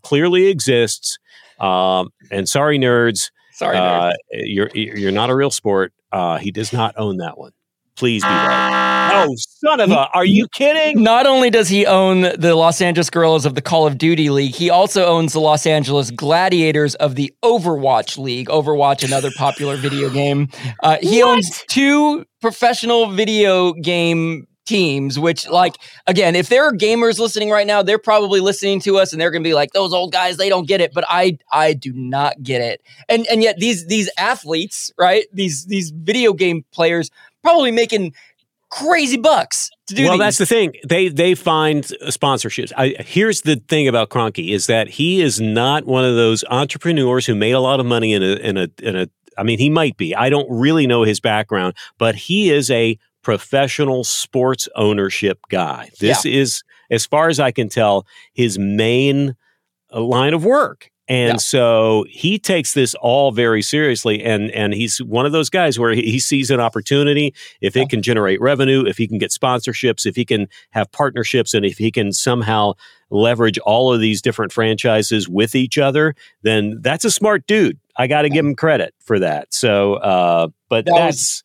clearly 0.02 0.46
exists. 0.46 1.18
Um, 1.58 2.10
and 2.30 2.48
sorry, 2.48 2.78
nerds, 2.78 3.30
Sorry, 3.52 3.76
uh, 3.76 4.12
you're 4.32 4.70
you're 4.74 5.12
not 5.12 5.28
a 5.28 5.36
real 5.36 5.50
sport. 5.50 5.92
Uh, 6.10 6.38
he 6.38 6.50
does 6.50 6.72
not 6.72 6.94
own 6.96 7.18
that 7.18 7.36
one. 7.36 7.52
Please 8.00 8.22
be 8.22 8.30
right. 8.30 9.26
Oh, 9.26 9.34
son 9.36 9.78
of 9.78 9.90
a! 9.90 10.08
Are 10.14 10.24
you 10.24 10.48
kidding? 10.48 11.02
Not 11.02 11.26
only 11.26 11.50
does 11.50 11.68
he 11.68 11.84
own 11.84 12.22
the 12.22 12.54
Los 12.54 12.80
Angeles 12.80 13.10
Guerrillas 13.10 13.44
of 13.44 13.54
the 13.54 13.60
Call 13.60 13.86
of 13.86 13.98
Duty 13.98 14.30
League, 14.30 14.54
he 14.54 14.70
also 14.70 15.04
owns 15.04 15.34
the 15.34 15.40
Los 15.40 15.66
Angeles 15.66 16.10
Gladiators 16.10 16.94
of 16.94 17.14
the 17.14 17.30
Overwatch 17.44 18.16
League. 18.16 18.48
Overwatch, 18.48 19.04
another 19.04 19.30
popular 19.36 19.76
video 19.76 20.08
game. 20.08 20.48
Uh, 20.82 20.96
he 21.02 21.22
owns 21.22 21.62
two 21.68 22.24
professional 22.40 23.10
video 23.10 23.74
game 23.74 24.46
teams, 24.64 25.18
which 25.18 25.46
like 25.48 25.76
again, 26.06 26.34
if 26.34 26.48
there 26.48 26.64
are 26.64 26.72
gamers 26.72 27.18
listening 27.18 27.50
right 27.50 27.66
now, 27.66 27.82
they're 27.82 27.98
probably 27.98 28.40
listening 28.40 28.80
to 28.80 28.96
us 28.96 29.12
and 29.12 29.20
they're 29.20 29.30
gonna 29.30 29.44
be 29.44 29.52
like, 29.52 29.72
those 29.72 29.92
old 29.92 30.12
guys, 30.12 30.38
they 30.38 30.48
don't 30.48 30.66
get 30.66 30.80
it. 30.80 30.94
But 30.94 31.04
I 31.08 31.36
I 31.52 31.74
do 31.74 31.92
not 31.92 32.42
get 32.42 32.62
it. 32.62 32.80
And 33.10 33.26
and 33.26 33.42
yet 33.42 33.58
these 33.58 33.86
these 33.88 34.08
athletes, 34.16 34.90
right? 34.96 35.26
These 35.34 35.66
these 35.66 35.90
video 35.90 36.32
game 36.32 36.64
players 36.72 37.10
probably 37.42 37.70
making 37.70 38.14
crazy 38.70 39.16
bucks 39.16 39.70
to 39.88 39.94
do 39.94 40.04
well, 40.04 40.12
these. 40.12 40.20
that's 40.20 40.38
the 40.38 40.46
thing. 40.46 40.72
They 40.88 41.08
they 41.08 41.34
find 41.34 41.84
sponsorships. 41.84 42.72
I, 42.76 42.94
here's 43.00 43.42
the 43.42 43.56
thing 43.56 43.88
about 43.88 44.08
Kroenke 44.08 44.50
is 44.50 44.66
that 44.66 44.88
he 44.88 45.20
is 45.20 45.40
not 45.40 45.84
one 45.86 46.04
of 46.04 46.14
those 46.14 46.44
entrepreneurs 46.50 47.26
who 47.26 47.34
made 47.34 47.52
a 47.52 47.60
lot 47.60 47.80
of 47.80 47.86
money 47.86 48.12
in 48.14 48.22
a 48.22 48.34
in 48.36 48.56
a 48.56 48.68
in 48.82 48.96
a. 48.96 49.08
I 49.36 49.42
mean, 49.42 49.58
he 49.58 49.70
might 49.70 49.96
be. 49.96 50.14
I 50.14 50.28
don't 50.28 50.48
really 50.50 50.86
know 50.86 51.02
his 51.02 51.20
background, 51.20 51.74
but 51.98 52.14
he 52.14 52.50
is 52.50 52.70
a 52.70 52.98
professional 53.22 54.04
sports 54.04 54.68
ownership 54.76 55.38
guy. 55.48 55.90
This 55.98 56.26
is, 56.26 56.62
as 56.90 57.06
far 57.06 57.28
as 57.28 57.40
I 57.40 57.50
can 57.50 57.68
tell, 57.68 58.06
his 58.34 58.58
main 58.58 59.36
line 59.92 60.34
of 60.34 60.44
work. 60.44 60.90
And 61.10 61.32
Yeah. 61.34 61.36
so 61.38 62.04
he 62.08 62.38
takes 62.38 62.72
this 62.72 62.94
all 62.94 63.32
very 63.32 63.62
seriously, 63.62 64.22
and 64.22 64.48
and 64.52 64.72
he's 64.72 64.98
one 65.02 65.26
of 65.26 65.32
those 65.32 65.50
guys 65.50 65.76
where 65.76 65.90
he, 65.92 66.02
he 66.02 66.20
sees 66.20 66.50
an 66.52 66.60
opportunity. 66.60 67.34
If 67.60 67.76
it 67.76 67.88
can 67.90 68.00
generate 68.00 68.40
revenue, 68.40 68.84
if 68.86 68.96
he 68.96 69.08
can 69.08 69.18
get 69.18 69.32
sponsorships, 69.32 70.06
if 70.06 70.14
he 70.14 70.24
can 70.24 70.46
have 70.70 70.90
partnerships, 70.92 71.52
and 71.52 71.66
if 71.66 71.78
he 71.78 71.90
can 71.90 72.12
somehow 72.12 72.74
leverage 73.10 73.58
all 73.58 73.92
of 73.92 73.98
these 74.00 74.22
different 74.22 74.52
franchises 74.52 75.28
with 75.28 75.56
each 75.56 75.78
other, 75.78 76.14
then 76.42 76.78
that's 76.80 77.04
a 77.04 77.10
smart 77.10 77.44
dude. 77.48 77.76
I 77.96 78.06
got 78.06 78.22
to 78.22 78.30
give 78.30 78.46
him 78.46 78.54
credit 78.54 78.94
for 79.00 79.18
that. 79.18 79.52
So, 79.52 79.94
uh, 79.94 80.46
but 80.68 80.84
That 80.86 80.92
was- 80.92 81.00
that's 81.00 81.42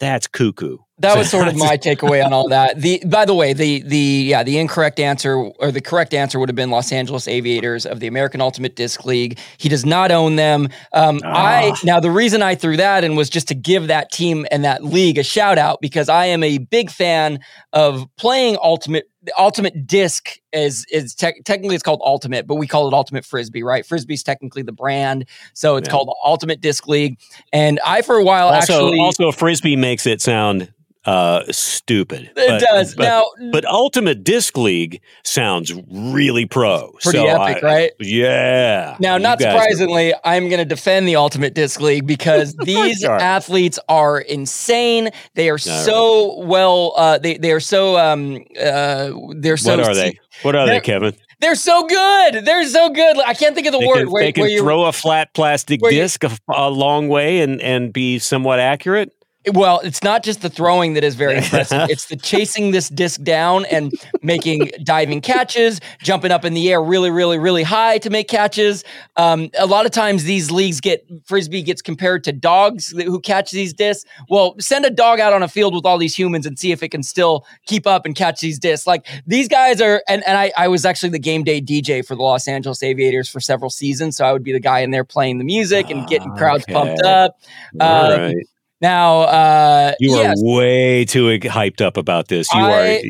that's 0.00 0.26
cuckoo. 0.28 0.78
That 1.00 1.16
was 1.16 1.30
sort 1.30 1.48
of 1.48 1.56
my 1.56 1.76
takeaway 1.76 2.24
on 2.24 2.32
all 2.32 2.48
that. 2.50 2.80
The 2.80 3.02
by 3.06 3.24
the 3.24 3.34
way, 3.34 3.52
the 3.52 3.80
the 3.82 3.96
yeah, 3.96 4.42
the 4.42 4.58
incorrect 4.58 4.98
answer 5.00 5.34
or 5.36 5.70
the 5.70 5.80
correct 5.80 6.12
answer 6.14 6.38
would 6.38 6.48
have 6.48 6.56
been 6.56 6.70
Los 6.70 6.90
Angeles 6.92 7.28
Aviators 7.28 7.86
of 7.86 8.00
the 8.00 8.06
American 8.06 8.40
Ultimate 8.40 8.76
Disc 8.76 9.04
League. 9.04 9.38
He 9.58 9.68
does 9.68 9.84
not 9.86 10.10
own 10.10 10.36
them. 10.36 10.68
Um, 10.92 11.20
I 11.24 11.70
Ah. 11.72 11.78
now 11.84 12.00
the 12.00 12.10
reason 12.10 12.42
I 12.42 12.54
threw 12.54 12.76
that 12.76 13.04
in 13.04 13.16
was 13.16 13.28
just 13.30 13.48
to 13.48 13.54
give 13.54 13.86
that 13.88 14.10
team 14.12 14.46
and 14.50 14.64
that 14.64 14.84
league 14.84 15.18
a 15.18 15.22
shout 15.22 15.58
out 15.58 15.80
because 15.80 16.08
I 16.08 16.26
am 16.26 16.42
a 16.42 16.58
big 16.58 16.90
fan 16.90 17.40
of 17.72 18.06
playing 18.16 18.56
Ultimate. 18.62 19.08
Ultimate 19.36 19.86
Disc 19.86 20.38
is 20.52 20.86
is 20.90 21.14
tech 21.14 21.34
technically 21.44 21.74
it's 21.74 21.82
called 21.82 22.00
Ultimate, 22.04 22.46
but 22.46 22.54
we 22.54 22.66
call 22.66 22.88
it 22.88 22.94
Ultimate 22.94 23.24
Frisbee, 23.26 23.62
right? 23.62 23.84
Frisbee's 23.84 24.22
technically 24.22 24.62
the 24.62 24.72
brand, 24.72 25.26
so 25.52 25.76
it's 25.76 25.86
Yeah. 25.86 25.92
called 25.92 26.14
Ultimate 26.24 26.60
Disc 26.62 26.86
League. 26.88 27.18
And 27.52 27.78
I 27.84 28.00
for 28.02 28.16
a 28.16 28.24
while 28.24 28.48
Also, 28.48 28.86
actually 28.86 29.00
also, 29.00 29.30
frisbee 29.32 29.76
makes 29.76 30.06
it 30.06 30.22
sound 30.22 30.72
uh, 31.04 31.42
stupid. 31.50 32.30
it 32.36 32.60
does 32.60 32.94
But, 32.94 33.04
now. 33.04 33.24
but 33.52 33.64
Ultimate 33.64 34.24
Disc 34.24 34.56
League 34.58 35.00
sounds 35.24 35.72
really 35.90 36.44
pro. 36.46 36.92
Pretty 37.02 37.18
So 37.18 37.26
epic, 37.26 37.62
I- 37.62 37.66
right? 37.66 37.90
Yeah. 38.00 38.96
Now, 39.00 39.16
not 39.18 39.38
guys 39.38 39.46
are- 39.46 39.50
surprisingly, 39.52 40.12
I'm 40.24 40.48
going 40.48 40.58
to 40.58 40.64
defend 40.64 41.08
the 41.08 41.16
Ultimate 41.16 41.54
Disc 41.54 41.80
League 41.80 42.06
because 42.06 42.54
these 42.64 42.98
Sure. 43.00 43.16
athletes 43.18 43.78
are 43.88 44.20
insane. 44.20 45.10
They 45.34 45.48
are 45.48 45.54
All 45.54 45.58
so 45.58 46.38
well. 46.44 46.92
Uh, 46.96 47.18
they 47.18 47.38
they 47.38 47.52
are 47.52 47.60
so. 47.60 47.96
Um, 47.98 48.44
uh, 48.60 49.10
they're 49.36 49.56
so. 49.56 49.76
what 49.76 49.88
are 49.88 49.94
they? 49.94 50.18
What 50.42 50.54
are 50.56 50.66
they, 50.66 50.80
Kevin? 50.80 51.14
They're 51.40 51.54
so 51.54 51.86
good. 51.86 52.44
They're 52.44 52.66
so 52.66 52.90
good. 52.90 53.16
I 53.24 53.32
can't 53.32 53.54
think 53.54 53.68
of 53.68 53.72
the 53.72 53.78
They 53.78 53.86
word 53.86 53.96
can, 53.98 54.10
where, 54.10 54.22
they 54.24 54.32
can 54.32 54.40
where 54.42 54.50
you. 54.50 54.60
throw 54.60 54.86
a 54.86 54.92
flat 54.92 55.32
plastic 55.34 55.80
disc 55.80 56.24
a, 56.24 56.30
a 56.48 56.68
long 56.68 57.06
way 57.08 57.40
and, 57.42 57.62
and 57.62 57.92
be 57.92 58.18
somewhat 58.18 58.58
accurate. 58.58 59.12
Well, 59.52 59.80
it's 59.80 60.02
not 60.02 60.22
just 60.22 60.42
the 60.42 60.50
throwing 60.50 60.94
that 60.94 61.04
is 61.04 61.14
very 61.14 61.36
impressive. 61.38 61.90
it's 61.90 62.06
the 62.06 62.16
chasing 62.16 62.70
this 62.70 62.88
disc 62.88 63.22
down 63.22 63.64
and 63.66 63.92
making 64.22 64.70
diving 64.82 65.20
catches, 65.20 65.80
jumping 66.02 66.30
up 66.30 66.44
in 66.44 66.54
the 66.54 66.70
air 66.70 66.82
really, 66.82 67.10
really, 67.10 67.38
really 67.38 67.62
high 67.62 67.98
to 67.98 68.10
make 68.10 68.28
catches. 68.28 68.84
Um, 69.16 69.50
a 69.58 69.66
lot 69.66 69.86
of 69.86 69.92
times 69.92 70.24
these 70.24 70.50
leagues 70.50 70.80
get 70.80 71.06
frisbee 71.26 71.62
gets 71.62 71.82
compared 71.82 72.24
to 72.24 72.32
dogs 72.32 72.90
that- 72.90 73.04
who 73.06 73.20
catch 73.20 73.50
these 73.50 73.72
discs. 73.72 74.08
Well, 74.28 74.54
send 74.58 74.84
a 74.84 74.90
dog 74.90 75.20
out 75.20 75.32
on 75.32 75.42
a 75.42 75.48
field 75.48 75.74
with 75.74 75.84
all 75.86 75.98
these 75.98 76.18
humans 76.18 76.46
and 76.46 76.58
see 76.58 76.72
if 76.72 76.82
it 76.82 76.88
can 76.90 77.02
still 77.02 77.44
keep 77.66 77.86
up 77.86 78.06
and 78.06 78.14
catch 78.14 78.40
these 78.40 78.58
discs. 78.58 78.86
Like 78.86 79.06
these 79.26 79.48
guys 79.48 79.80
are, 79.80 80.02
and, 80.08 80.26
and 80.26 80.36
I, 80.36 80.52
I 80.56 80.68
was 80.68 80.84
actually 80.84 81.10
the 81.10 81.18
game 81.18 81.44
day 81.44 81.60
DJ 81.60 82.04
for 82.06 82.14
the 82.14 82.22
Los 82.22 82.46
Angeles 82.48 82.82
Aviators 82.82 83.28
for 83.28 83.40
several 83.40 83.70
seasons, 83.70 84.16
so 84.16 84.24
I 84.24 84.32
would 84.32 84.42
be 84.44 84.52
the 84.52 84.60
guy 84.60 84.80
in 84.80 84.90
there 84.90 85.04
playing 85.04 85.38
the 85.38 85.44
music 85.44 85.90
and 85.90 86.06
getting 86.06 86.30
crowds 86.36 86.64
pumped 86.66 87.02
up. 87.02 87.38
Um, 87.80 88.20
right. 88.20 88.36
Now, 88.80 89.20
uh, 89.22 89.92
You 90.00 90.14
are 90.14 90.22
yes, 90.22 90.36
way 90.40 91.04
too 91.04 91.26
hyped 91.40 91.80
up 91.80 91.96
about 91.96 92.28
this. 92.28 92.52
You 92.54 92.60
I- 92.60 92.72
are 92.96 93.00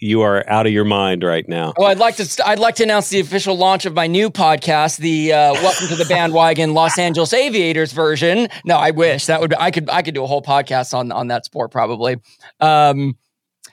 you 0.00 0.22
are 0.22 0.44
out 0.50 0.66
of 0.66 0.72
your 0.72 0.84
mind 0.84 1.22
right 1.22 1.48
now. 1.48 1.72
Well, 1.76 1.86
I'd 1.86 1.98
like 1.98 2.16
to. 2.16 2.24
St- 2.24 2.46
I'd 2.48 2.58
like 2.58 2.74
to 2.76 2.82
announce 2.82 3.10
the 3.10 3.20
official 3.20 3.56
launch 3.56 3.86
of 3.86 3.94
my 3.94 4.08
new 4.08 4.28
podcast, 4.28 4.96
the 4.98 5.32
uh, 5.32 5.52
"Welcome 5.54 5.86
to 5.88 5.94
the 5.94 6.04
Bandwagon" 6.04 6.74
Los 6.74 6.98
Angeles 6.98 7.32
Aviators 7.32 7.92
version. 7.92 8.48
No, 8.64 8.76
I 8.76 8.90
wish 8.90 9.26
that 9.26 9.40
would. 9.40 9.50
Be, 9.50 9.56
I 9.56 9.70
could. 9.70 9.88
I 9.88 10.02
could 10.02 10.14
do 10.14 10.24
a 10.24 10.26
whole 10.26 10.42
podcast 10.42 10.94
on 10.94 11.12
on 11.12 11.28
that 11.28 11.44
sport 11.44 11.70
probably. 11.70 12.16
Um, 12.58 13.16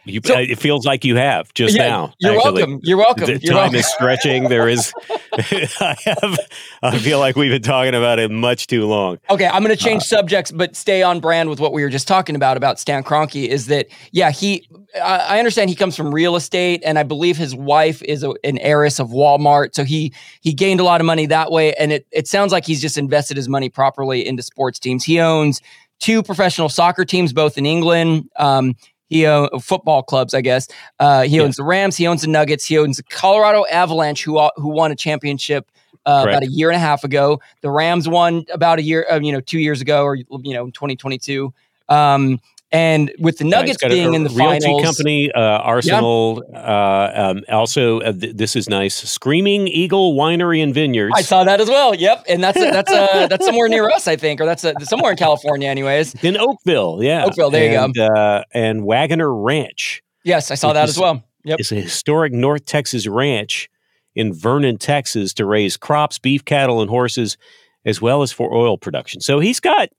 You, 0.05 0.21
So- 0.23 0.37
it 0.39 0.59
feels 0.59 0.85
like 0.85 1.03
you 1.03 1.15
have 1.15 1.53
just 1.53 1.75
yeah, 1.75 1.87
now. 1.89 2.13
You're 2.19 2.35
actually. 2.35 2.53
welcome. 2.63 2.79
You're 2.83 2.97
welcome. 2.97 3.25
The 3.25 3.39
You're 3.41 3.53
time 3.53 3.55
welcome. 3.71 3.75
is 3.75 3.87
stretching. 3.87 4.43
There 4.49 4.67
is. 4.69 4.93
I 5.37 5.95
have. 6.05 6.39
I 6.81 6.97
feel 6.99 7.19
like 7.19 7.35
we've 7.35 7.51
been 7.51 7.61
talking 7.61 7.93
about 7.95 8.19
it 8.19 8.31
much 8.31 8.67
too 8.67 8.85
long. 8.85 9.19
Okay, 9.29 9.45
I'm 9.47 9.63
going 9.63 9.75
to 9.75 9.81
Uh, 9.83 9.85
change 9.85 10.03
subjects, 10.03 10.51
but 10.51 10.75
stay 10.75 11.03
on 11.03 11.19
brand 11.19 11.49
with 11.49 11.59
what 11.59 11.73
we 11.73 11.83
were 11.83 11.89
just 11.89 12.07
talking 12.07 12.35
about 12.35 12.55
about 12.55 12.79
Stan 12.79 13.03
Kroenke. 13.03 13.47
Is 13.47 13.65
that 13.67 13.87
yeah? 14.11 14.31
He, 14.31 14.67
I, 14.95 15.17
I 15.17 15.39
understand 15.39 15.69
he 15.69 15.75
comes 15.75 15.95
from 15.97 16.13
real 16.13 16.35
estate, 16.37 16.81
and 16.85 16.97
I 16.97 17.03
believe 17.03 17.35
his 17.35 17.53
wife 17.55 18.01
is 18.03 18.23
a, 18.23 18.33
an 18.45 18.57
heiress 18.59 18.99
of 18.99 19.09
Walmart, 19.09 19.75
so 19.75 19.83
he 19.83 20.13
he 20.41 20.53
gained 20.53 20.79
a 20.79 20.83
lot 20.83 21.01
of 21.01 21.05
money 21.05 21.25
that 21.25 21.51
way. 21.51 21.73
And 21.73 21.91
it 21.91 22.07
it 22.11 22.27
sounds 22.27 22.51
like 22.53 22.65
he's 22.65 22.81
just 22.81 22.97
invested 22.97 23.35
his 23.35 23.49
money 23.49 23.69
properly 23.69 24.25
into 24.25 24.41
sports 24.43 24.79
teams. 24.79 25.03
He 25.03 25.19
owns 25.19 25.61
two 25.99 26.23
professional 26.23 26.69
soccer 26.69 27.03
teams, 27.05 27.33
both 27.33 27.57
in 27.57 27.65
England. 27.65 28.29
Um, 28.37 28.75
he 29.09 29.25
owns 29.25 29.49
football 29.63 30.03
clubs, 30.03 30.33
I 30.33 30.41
guess. 30.41 30.67
Uh, 30.99 31.23
he 31.23 31.37
Yeah. 31.37 31.43
owns 31.43 31.57
the 31.57 31.63
Rams. 31.63 31.95
He 31.97 32.07
owns 32.07 32.21
the 32.21 32.27
Nuggets. 32.27 32.65
He 32.65 32.77
owns 32.77 32.97
the 32.97 33.03
Colorado 33.03 33.65
Avalanche, 33.71 34.23
who 34.23 34.37
uh, 34.37 34.49
who 34.55 34.69
won 34.69 34.91
a 34.91 34.95
championship 34.95 35.69
uh, 36.05 36.25
about 36.27 36.43
a 36.43 36.47
year 36.47 36.69
and 36.69 36.75
a 36.75 36.79
half 36.79 37.03
ago. 37.03 37.39
The 37.61 37.69
Rams 37.69 38.07
won 38.07 38.45
about 38.51 38.79
a 38.79 38.83
year, 38.83 39.05
uh, 39.11 39.19
you 39.19 39.31
know, 39.31 39.41
two 39.41 39.59
years 39.59 39.81
ago, 39.81 40.03
or 40.03 40.15
you 40.15 40.25
know, 40.53 40.67
2022. 40.71 41.53
Um, 41.89 42.39
and 42.75 43.11
with 43.19 43.37
the 43.37 43.43
Nuggets 43.45 43.71
it's 43.75 43.81
got 43.81 43.91
a- 43.91 43.95
being 43.95 44.13
a 44.13 44.13
in 44.13 44.23
the 44.23 44.29
realty 44.29 44.65
finals, 44.65 44.83
company, 44.83 45.31
uh, 45.31 45.39
Arsenal. 45.39 46.43
Uh, 46.53 47.11
um, 47.15 47.43
also, 47.49 47.99
uh, 48.01 48.11
th- 48.11 48.35
this 48.35 48.55
is 48.55 48.69
nice. 48.69 48.95
Screaming 48.95 49.67
Eagle 49.67 50.15
Winery 50.15 50.61
and 50.61 50.73
Vineyards. 50.73 51.13
I 51.15 51.21
saw 51.21 51.43
that 51.43 51.61
as 51.61 51.69
well. 51.69 51.95
Yep, 51.95 52.25
and 52.29 52.43
that's 52.43 52.59
that's 52.59 52.91
uh, 52.91 53.27
that's 53.27 53.45
somewhere 53.45 53.67
near 53.69 53.89
us, 53.89 54.07
I 54.07 54.15
think, 54.15 54.41
or 54.41 54.45
that's 54.45 54.65
somewhere 54.87 55.11
in 55.11 55.17
California, 55.17 55.69
anyways. 55.69 56.13
in 56.23 56.37
Oakville, 56.37 56.99
yeah, 57.01 57.25
Oakville, 57.25 57.49
there 57.49 57.71
you 57.71 57.93
go. 57.93 58.03
Uh, 58.05 58.43
and 58.53 58.85
Waggoner 58.85 59.33
Ranch 59.33 60.01
Yes, 60.23 60.51
I 60.51 60.55
saw 60.55 60.73
that 60.73 60.85
is- 60.89 60.95
as 60.95 60.99
well. 60.99 61.23
Yep. 61.43 61.59
is 61.59 61.71
a 61.71 61.75
historic 61.75 62.33
North 62.33 62.65
Texas 62.65 63.05
ranch 63.07 63.69
in 64.15 64.33
Vernon, 64.33 64.77
Texas, 64.79 65.31
to 65.35 65.45
raise 65.45 65.77
crops, 65.77 66.17
beef, 66.17 66.43
cattle, 66.43 66.81
and 66.81 66.89
horses, 66.89 67.37
as 67.85 68.01
well 68.01 68.23
as 68.23 68.31
for 68.31 68.51
oil 68.51 68.77
production. 68.79 69.21
So 69.21 69.39
he's 69.39 69.59
got. 69.59 69.89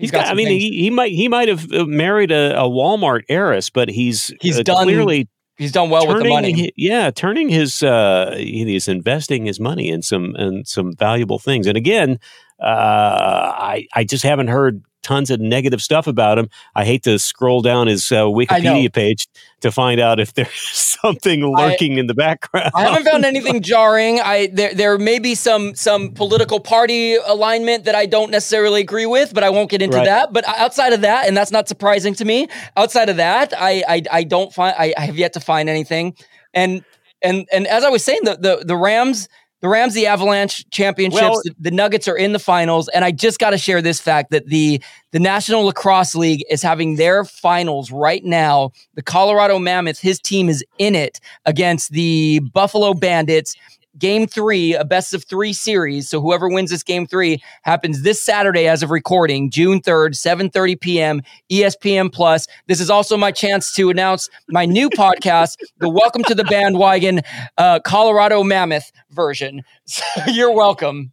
He's 0.00 0.10
got. 0.10 0.26
I 0.26 0.34
mean, 0.34 0.48
he, 0.48 0.70
he 0.82 0.90
might 0.90 1.12
he 1.12 1.28
might 1.28 1.48
have 1.48 1.70
uh, 1.72 1.84
married 1.84 2.32
a, 2.32 2.58
a 2.58 2.68
Walmart 2.68 3.22
heiress, 3.28 3.70
but 3.70 3.88
he's 3.88 4.32
He's 4.40 4.58
uh, 4.58 4.62
done 4.62 4.84
clearly 4.84 5.28
he's 5.60 5.72
done 5.72 5.90
well 5.90 6.06
with 6.08 6.22
the 6.22 6.28
money. 6.28 6.72
yeah, 6.76 7.10
turning 7.10 7.48
his 7.48 7.82
uh, 7.82 8.34
he's 8.36 8.88
investing 8.88 9.44
his 9.44 9.60
money 9.60 9.88
in 9.88 10.02
some 10.02 10.34
in 10.36 10.64
some 10.64 10.94
valuable 10.96 11.38
things. 11.38 11.66
And 11.66 11.76
again, 11.76 12.18
uh, 12.60 12.64
I 12.64 13.86
I 13.94 14.04
just 14.04 14.24
haven't 14.24 14.48
heard 14.48 14.82
tons 15.02 15.30
of 15.30 15.40
negative 15.40 15.80
stuff 15.82 16.06
about 16.06 16.38
him. 16.38 16.48
I 16.74 16.84
hate 16.84 17.02
to 17.04 17.18
scroll 17.18 17.62
down 17.62 17.86
his 17.86 18.10
uh. 18.12 18.24
Wikipedia 18.24 18.92
page 18.92 19.28
to 19.60 19.70
find 19.70 20.00
out 20.00 20.20
if 20.20 20.34
there's 20.34 20.48
something 21.02 21.42
lurking 21.44 21.98
in 21.98 22.06
the 22.06 22.14
background. 22.14 22.70
I 22.74 22.84
haven't 22.84 23.04
found 23.04 23.24
anything 23.24 23.62
jarring. 23.72 24.20
I 24.20 24.48
there 24.52 24.74
there 24.74 24.98
may 24.98 25.18
be 25.18 25.34
some 25.34 25.74
some 25.74 26.10
political 26.12 26.60
party 26.60 27.16
alignment 27.16 27.84
that 27.84 27.94
I 27.94 28.06
don't 28.06 28.30
necessarily 28.30 28.80
agree 28.80 29.06
with, 29.06 29.34
but 29.34 29.42
I 29.44 29.50
won't 29.50 29.70
get 29.70 29.82
into 29.82 29.96
Right. 29.96 30.06
that. 30.06 30.32
But 30.32 30.46
outside 30.48 30.92
of 30.92 31.00
that, 31.02 31.26
and 31.26 31.36
that's 31.36 31.50
not 31.50 31.68
surprising 31.68 32.14
to 32.14 32.24
me. 32.24 32.48
Outside 32.76 33.08
of 33.08 33.16
that, 33.16 33.52
I 33.56 33.82
I, 33.88 34.02
I 34.10 34.24
don't 34.24 34.52
find 34.52 34.74
I, 34.78 34.94
I 34.96 35.02
have 35.06 35.16
yet 35.16 35.32
to 35.34 35.40
find 35.40 35.68
anything. 35.68 36.14
And 36.54 36.84
and 37.22 37.46
and 37.52 37.66
as 37.66 37.84
I 37.84 37.88
was 37.90 38.04
saying, 38.04 38.20
the 38.24 38.36
the, 38.36 38.64
the 38.64 38.76
Rams. 38.76 39.28
The 39.60 39.68
Rams, 39.68 39.92
the 39.92 40.06
Avalanche 40.06 40.68
championships, 40.70 41.20
Well- 41.22 41.42
the, 41.44 41.54
the 41.58 41.70
Nuggets 41.70 42.08
are 42.08 42.16
in 42.16 42.32
the 42.32 42.38
finals, 42.38 42.88
and 42.88 43.04
I 43.04 43.10
just 43.10 43.38
got 43.38 43.50
to 43.50 43.58
share 43.58 43.82
this 43.82 44.00
fact 44.00 44.30
that 44.30 44.46
the 44.46 44.80
the 45.12 45.18
National 45.18 45.64
Lacrosse 45.64 46.14
League 46.14 46.44
is 46.48 46.62
having 46.62 46.96
their 46.96 47.24
finals 47.24 47.90
right 47.90 48.24
now. 48.24 48.70
The 48.94 49.02
Colorado 49.02 49.58
Mammoth, 49.58 49.98
his 49.98 50.20
team 50.20 50.48
is 50.48 50.64
in 50.78 50.94
it 50.94 51.20
against 51.46 51.90
the 51.90 52.40
Buffalo 52.54 52.94
Bandits. 52.94 53.54
Game 53.98 54.26
three, 54.26 54.74
a 54.74 54.84
best 54.84 55.14
of 55.14 55.24
three 55.24 55.52
series. 55.52 56.08
So 56.08 56.20
whoever 56.20 56.48
wins 56.48 56.70
this 56.70 56.82
game 56.82 57.06
three 57.06 57.42
happens 57.62 58.02
this 58.02 58.22
Saturday 58.22 58.66
as 58.66 58.82
of 58.82 58.90
recording, 58.90 59.50
June 59.50 59.80
3rd, 59.80 60.10
7:30 60.10 60.80
p.m. 60.80 61.22
ESPN 61.50 62.12
Plus. 62.12 62.46
This 62.66 62.80
is 62.80 62.90
also 62.90 63.16
my 63.16 63.32
chance 63.32 63.72
to 63.74 63.90
announce 63.90 64.28
my 64.48 64.66
new 64.66 64.88
podcast, 64.96 65.56
the 65.78 65.88
Welcome 65.88 66.24
to 66.24 66.34
the 66.34 66.44
Bandwagon 66.44 67.20
uh, 67.58 67.80
Colorado 67.80 68.42
Mammoth 68.42 68.90
version. 69.10 69.62
So 69.86 70.04
you're 70.28 70.52
welcome. 70.52 71.12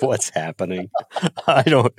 What's 0.00 0.30
happening? 0.30 0.90
I 1.46 1.62
don't. 1.62 1.94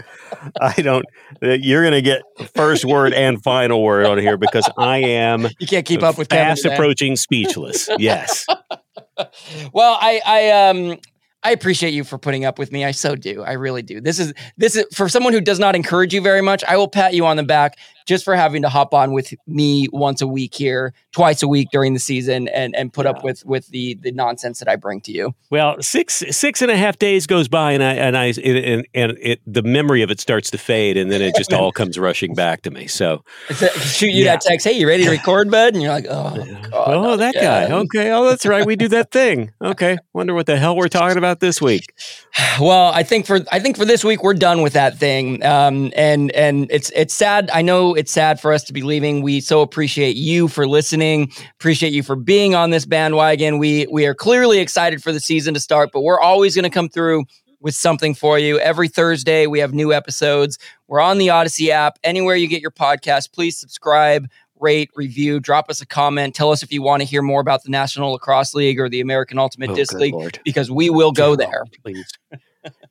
I 0.62 0.73
don't. 0.73 1.05
You're 1.41 1.81
going 1.81 1.93
to 1.93 2.01
get 2.01 2.21
first 2.53 2.85
word 2.85 3.13
and 3.13 3.41
final 3.41 3.81
word 3.81 4.05
on 4.05 4.17
here 4.19 4.38
because 4.38 4.69
I 4.77 4.97
am 4.97 5.47
You 5.59 5.67
can't 5.67 5.85
keep 5.85 6.03
up 6.03 6.17
with 6.17 6.29
fast 6.29 6.65
approaching 6.65 7.15
speechless. 7.15 7.89
Yes. 7.97 8.45
Well, 9.73 9.97
I 9.99 10.21
I 10.25 10.49
um 10.69 10.97
I 11.41 11.51
appreciate 11.51 11.93
you 11.93 12.03
for 12.03 12.17
putting 12.17 12.43
up 12.43 12.60
with 12.60 12.71
me. 12.71 12.84
I 12.84 12.91
so 12.91 13.15
do. 13.15 13.43
I 13.43 13.53
really 13.53 13.82
do. 13.82 14.01
This 14.01 14.19
is 14.19 14.34
this 14.58 14.75
is 14.75 14.86
for 14.93 15.08
someone 15.08 15.32
who 15.32 15.39
does 15.39 15.60
not 15.60 15.75
encourage 15.75 16.13
you 16.13 16.21
very 16.21 16.41
much. 16.41 16.63
I 16.65 16.75
will 16.75 16.89
pat 16.89 17.13
you 17.13 17.25
on 17.25 17.38
the 17.38 17.43
back 17.43 17.77
just 18.05 18.25
for 18.25 18.36
having 18.36 18.62
to 18.63 18.69
hop 18.69 18.93
on 18.93 19.13
with 19.13 19.34
me 19.47 19.88
once 19.93 20.21
a 20.21 20.27
week 20.27 20.53
here, 20.53 20.93
twice 21.19 21.43
a 21.43 21.47
week 21.49 21.67
during 21.73 21.93
the 21.93 21.99
season, 21.99 22.47
and 22.47 22.73
and 22.77 22.93
put 22.93 23.05
up 23.05 23.25
with 23.25 23.45
with 23.45 23.67
the 23.67 23.95
the 23.95 24.12
nonsense 24.13 24.60
that 24.60 24.69
I 24.69 24.77
bring 24.77 25.01
to 25.01 25.12
you. 25.12 25.36
Well, 25.51 25.75
six 25.82 26.23
six 26.29 26.62
and 26.62 26.71
a 26.71 26.77
half 26.77 26.97
days 26.97 27.27
goes 27.27 27.49
by, 27.49 27.73
and 27.73 27.84
I 27.84 27.93
and 27.95 28.17
I 28.17 28.25
and, 28.41 28.88
and 28.93 29.17
it 29.21 29.41
the 29.45 29.62
memory 29.62 30.01
of 30.01 30.12
it 30.12 30.21
starts 30.21 30.49
to 30.51 30.58
fade, 30.58 30.95
and 30.95 31.12
then 31.12 31.21
it 31.21 31.36
just 31.36 31.51
all 31.51 31.73
comes 31.73 31.99
rushing 31.99 32.36
back 32.36 32.62
to 32.62 32.71
me. 32.71 32.88
So, 32.88 33.25
shoot 33.49 34.13
you 34.13 34.23
Yeah. 34.23 34.32
that 34.32 34.41
text. 34.41 34.65
Hey, 34.65 34.79
you 34.79 34.88
ready 34.88 35.03
to 35.03 35.10
record, 35.10 35.51
bud? 35.51 35.73
And 35.73 35.84
you're 35.84 35.91
like, 35.91 36.05
oh, 36.10 36.38
God, 36.71 36.93
oh, 36.93 37.17
that 37.17 37.34
guy. 37.34 37.69
Okay. 37.69 38.12
Oh, 38.13 38.23
that's 38.29 38.45
right. 38.45 38.65
We 38.65 38.77
do 38.77 38.88
that 38.88 39.12
thing. 39.12 39.51
Okay. 39.62 39.97
Wonder 40.13 40.34
what 40.34 40.45
the 40.45 40.55
hell 40.55 40.77
we're 40.77 40.88
talking 40.88 41.17
about 41.17 41.41
this 41.41 41.62
week. 41.62 41.93
Well, 42.62 42.91
I 42.93 43.03
think 43.03 43.25
for 43.25 43.39
I 43.51 43.60
think 43.60 43.77
for 43.77 43.86
this 43.86 44.03
week 44.03 44.21
we're 44.23 44.34
done 44.34 44.62
with 44.62 44.73
that 44.73 44.97
thing. 44.97 45.43
Um, 45.45 45.91
and 45.95 46.32
and 46.32 46.67
it's 46.69 46.89
it's 46.93 47.13
sad. 47.13 47.49
I 47.53 47.62
know 47.62 47.95
it's 47.95 48.12
sad 48.12 48.39
for 48.39 48.51
us 48.53 48.63
to 48.65 48.73
be 48.73 48.82
leaving. 48.82 49.21
We 49.21 49.39
so 49.41 49.62
appreciate 49.62 50.15
you 50.15 50.47
for 50.47 50.67
listening. 50.67 51.08
Appreciate 51.55 51.93
you 51.93 52.03
for 52.03 52.15
being 52.15 52.55
on 52.55 52.69
this 52.69 52.85
bandwagon. 52.85 53.57
We 53.57 53.87
we 53.91 54.05
are 54.05 54.13
clearly 54.15 54.59
excited 54.59 55.01
for 55.03 55.11
the 55.11 55.19
season 55.19 55.53
to 55.53 55.59
start, 55.59 55.89
but 55.93 56.01
we're 56.01 56.19
always 56.19 56.55
going 56.55 56.63
to 56.63 56.69
come 56.69 56.89
through 56.89 57.25
with 57.61 57.75
something 57.75 58.13
for 58.15 58.39
you. 58.39 58.57
Every 58.59 58.87
Thursday 58.87 59.45
we 59.47 59.59
have 59.59 59.73
new 59.73 59.91
episodes. 59.93 60.57
We're 60.87 61.01
on 61.01 61.17
the 61.17 61.29
Odyssey 61.29 61.71
app. 61.71 61.99
Anywhere 62.03 62.35
you 62.35 62.47
get 62.47 62.61
your 62.61 62.71
podcast, 62.71 63.33
please 63.33 63.57
subscribe. 63.59 64.27
Rate, 64.61 64.89
review, 64.95 65.39
drop 65.39 65.69
us 65.69 65.79
a 65.81 65.85
comment. 65.85 66.35
Tell 66.35 66.51
us 66.51 66.63
if 66.63 66.71
you 66.73 66.81
want 66.81 67.01
to 67.01 67.05
hear 67.07 67.21
more 67.21 67.39
about 67.39 67.63
the 67.63 67.69
National 67.69 68.11
Lacrosse 68.11 68.53
League 68.53 68.77
or 68.79 68.89
the 68.89 68.99
American 68.99 69.39
Ultimate 69.39 69.69
Oh, 69.69 69.75
Disc 69.75 69.93
League 69.93 70.13
Lord. 70.13 70.39
because 70.43 70.69
we 70.69 70.89
will 70.89 71.11
go 71.13 71.35
there. 71.35 71.63
Please. 71.83 72.11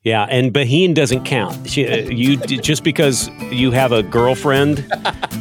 Yeah, 0.03 0.25
and 0.31 0.53
Baheen 0.55 0.95
doesn't 0.95 1.25
count. 1.25 1.69
She, 1.69 1.87
uh, 1.87 1.97
you 2.09 2.37
just 2.39 2.83
because 2.85 3.29
you 3.51 3.71
have 3.73 3.93
a 3.93 4.03
girlfriend 4.03 4.87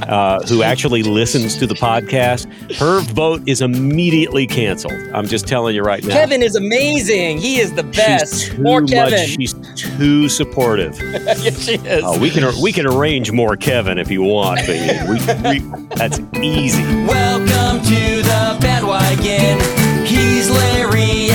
uh, 0.03 0.41
who 0.47 0.63
actually 0.63 1.03
listens 1.03 1.55
to 1.57 1.67
the 1.67 1.75
podcast, 1.75 2.45
her 2.75 2.99
vote 3.13 3.41
is 3.47 3.61
immediately 3.61 4.45
canceled. 4.45 4.93
I'm 5.13 5.27
just 5.27 5.47
telling 5.47 5.75
you 5.75 5.83
right 5.83 6.03
now. 6.03 6.13
Kevin 6.13 6.41
is 6.43 6.55
amazing. 6.55 7.37
He 7.37 7.59
is 7.59 7.73
the 7.75 7.83
She's 7.83 7.95
best. 7.95 8.51
too 8.51 8.61
More 8.63 8.81
much- 8.81 8.89
Kevin. 8.91 9.27
she's 9.27 9.53
too 9.75 10.27
supportive. 10.27 10.99
yes, 11.01 11.63
she 11.63 11.75
is. 11.75 12.03
Oh, 12.03 12.19
we 12.19 12.29
can 12.29 12.51
we 12.61 12.73
can 12.73 12.85
arrange 12.87 13.31
more 13.31 13.55
Kevin 13.55 13.97
if 13.97 14.11
you 14.11 14.23
want. 14.23 14.59
We, 14.67 14.73
we, 15.07 15.59
that's 15.95 16.19
easy. 16.41 16.83
Welcome 17.05 17.81
to 17.85 18.21
the 18.23 18.57
bandwagon. 18.59 20.05
He's 20.05 20.49
Larry 20.49 21.27